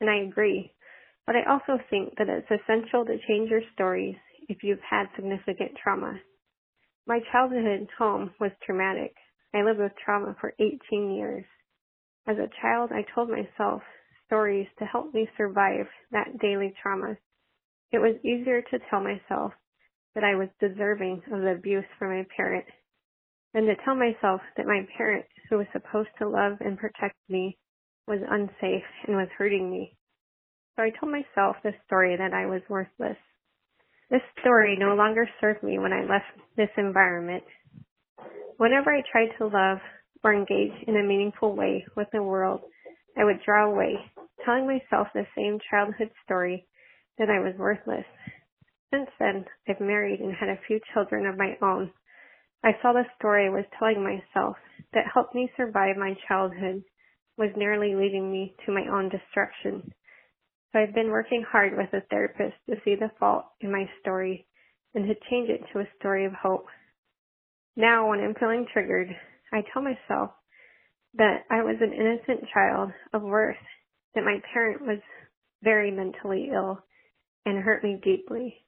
And 0.00 0.10
I 0.10 0.16
agree. 0.28 0.72
But 1.26 1.36
I 1.36 1.50
also 1.50 1.82
think 1.90 2.16
that 2.18 2.28
it's 2.28 2.50
essential 2.50 3.04
to 3.04 3.18
change 3.26 3.50
your 3.50 3.62
stories 3.74 4.16
if 4.48 4.62
you've 4.62 4.82
had 4.88 5.06
significant 5.16 5.72
trauma. 5.82 6.20
My 7.06 7.20
childhood 7.32 7.88
home 7.98 8.32
was 8.40 8.52
traumatic. 8.64 9.14
I 9.54 9.62
lived 9.62 9.80
with 9.80 9.92
trauma 10.04 10.36
for 10.40 10.54
18 10.58 11.14
years. 11.14 11.44
As 12.26 12.36
a 12.38 12.50
child, 12.60 12.90
I 12.92 13.04
told 13.14 13.30
myself 13.30 13.82
stories 14.26 14.66
to 14.78 14.84
help 14.84 15.14
me 15.14 15.28
survive 15.36 15.86
that 16.10 16.38
daily 16.40 16.74
trauma. 16.82 17.16
It 17.92 17.98
was 17.98 18.16
easier 18.24 18.62
to 18.62 18.78
tell 18.90 19.00
myself 19.00 19.52
that 20.16 20.24
I 20.24 20.34
was 20.34 20.48
deserving 20.58 21.22
of 21.30 21.42
the 21.42 21.52
abuse 21.52 21.84
from 21.98 22.08
my 22.08 22.26
parent, 22.34 22.64
and 23.52 23.66
to 23.66 23.74
tell 23.84 23.94
myself 23.94 24.40
that 24.56 24.66
my 24.66 24.80
parent, 24.96 25.26
who 25.48 25.58
was 25.58 25.66
supposed 25.74 26.08
to 26.18 26.28
love 26.28 26.56
and 26.60 26.78
protect 26.78 27.16
me, 27.28 27.58
was 28.08 28.20
unsafe 28.28 28.88
and 29.06 29.14
was 29.14 29.28
hurting 29.36 29.70
me. 29.70 29.94
So 30.74 30.82
I 30.82 30.90
told 30.90 31.12
myself 31.12 31.56
this 31.62 31.74
story 31.84 32.16
that 32.16 32.32
I 32.32 32.46
was 32.46 32.62
worthless. 32.68 33.18
This 34.10 34.22
story 34.40 34.76
no 34.78 34.94
longer 34.94 35.28
served 35.38 35.62
me 35.62 35.78
when 35.78 35.92
I 35.92 36.00
left 36.00 36.32
this 36.56 36.70
environment. 36.78 37.44
Whenever 38.56 38.90
I 38.90 39.02
tried 39.12 39.36
to 39.36 39.48
love 39.48 39.78
or 40.24 40.32
engage 40.32 40.72
in 40.86 40.96
a 40.96 41.06
meaningful 41.06 41.54
way 41.54 41.84
with 41.94 42.08
the 42.12 42.22
world, 42.22 42.60
I 43.18 43.24
would 43.24 43.40
draw 43.44 43.70
away, 43.70 43.96
telling 44.46 44.66
myself 44.66 45.08
the 45.12 45.26
same 45.36 45.58
childhood 45.70 46.10
story 46.24 46.66
that 47.18 47.28
I 47.28 47.40
was 47.40 47.54
worthless 47.58 48.06
since 48.90 49.10
then, 49.18 49.44
I've 49.68 49.80
married 49.80 50.20
and 50.20 50.34
had 50.34 50.48
a 50.48 50.60
few 50.66 50.80
children 50.92 51.26
of 51.26 51.36
my 51.36 51.56
own. 51.62 51.90
I 52.64 52.72
saw 52.80 52.92
the 52.92 53.04
story 53.18 53.46
I 53.46 53.50
was 53.50 53.64
telling 53.78 54.02
myself 54.02 54.56
that 54.92 55.04
helped 55.12 55.34
me 55.34 55.50
survive 55.56 55.96
my 55.96 56.14
childhood 56.28 56.82
was 57.36 57.50
nearly 57.56 57.94
leading 57.94 58.30
me 58.30 58.54
to 58.64 58.72
my 58.72 58.86
own 58.90 59.08
destruction. 59.08 59.92
So 60.72 60.78
I've 60.78 60.94
been 60.94 61.10
working 61.10 61.44
hard 61.50 61.76
with 61.76 61.92
a 61.92 62.04
therapist 62.08 62.56
to 62.68 62.76
see 62.84 62.94
the 62.94 63.10
fault 63.20 63.44
in 63.60 63.70
my 63.70 63.84
story 64.00 64.46
and 64.94 65.06
to 65.06 65.14
change 65.30 65.50
it 65.50 65.60
to 65.72 65.80
a 65.80 65.88
story 65.98 66.24
of 66.24 66.32
hope. 66.32 66.66
Now, 67.76 68.08
when 68.08 68.20
I'm 68.20 68.34
feeling 68.34 68.66
triggered, 68.72 69.08
I 69.52 69.62
tell 69.72 69.82
myself 69.82 70.30
that 71.14 71.44
I 71.50 71.62
was 71.62 71.76
an 71.80 71.92
innocent 71.92 72.48
child 72.52 72.90
of 73.12 73.22
worth, 73.22 73.56
that 74.14 74.24
my 74.24 74.40
parent 74.52 74.82
was 74.82 74.98
very 75.62 75.90
mentally 75.90 76.50
ill 76.52 76.78
and 77.44 77.62
hurt 77.62 77.84
me 77.84 78.00
deeply. 78.02 78.65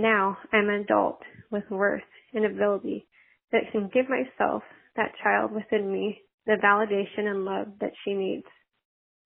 Now 0.00 0.38
I'm 0.50 0.70
an 0.70 0.80
adult 0.80 1.20
with 1.50 1.64
worth 1.70 2.00
and 2.32 2.46
ability 2.46 3.06
that 3.52 3.70
can 3.70 3.90
give 3.92 4.06
myself, 4.08 4.62
that 4.96 5.12
child 5.22 5.52
within 5.52 5.92
me, 5.92 6.22
the 6.46 6.56
validation 6.64 7.28
and 7.28 7.44
love 7.44 7.66
that 7.82 7.92
she 8.02 8.14
needs. 8.14 8.46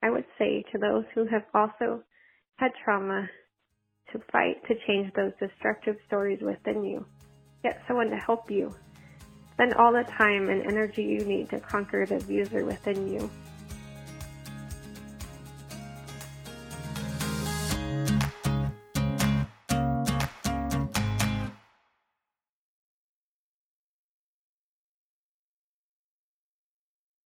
I 0.03 0.11
would 0.11 0.25
say 0.37 0.65
to 0.73 0.79
those 0.79 1.05
who 1.15 1.27
have 1.27 1.45
also 1.55 2.03
had 2.57 2.73
trauma 2.85 3.29
to 4.13 4.19
fight 4.33 4.67
to 4.67 4.75
change 4.85 5.13
those 5.15 5.31
destructive 5.39 5.95
stories 6.09 6.41
within 6.43 6.83
you. 6.83 7.07
Get 7.63 7.81
someone 7.87 8.11
to 8.11 8.17
help 8.17 8.51
you. 8.51 8.75
Spend 9.53 9.75
all 9.75 9.93
the 9.93 10.03
time 10.19 10.49
and 10.49 10.67
energy 10.67 11.05
you 11.05 11.25
need 11.25 11.51
to 11.51 11.61
conquer 11.61 12.05
the 12.05 12.17
abuser 12.17 12.65
within 12.65 13.13
you. 13.13 13.31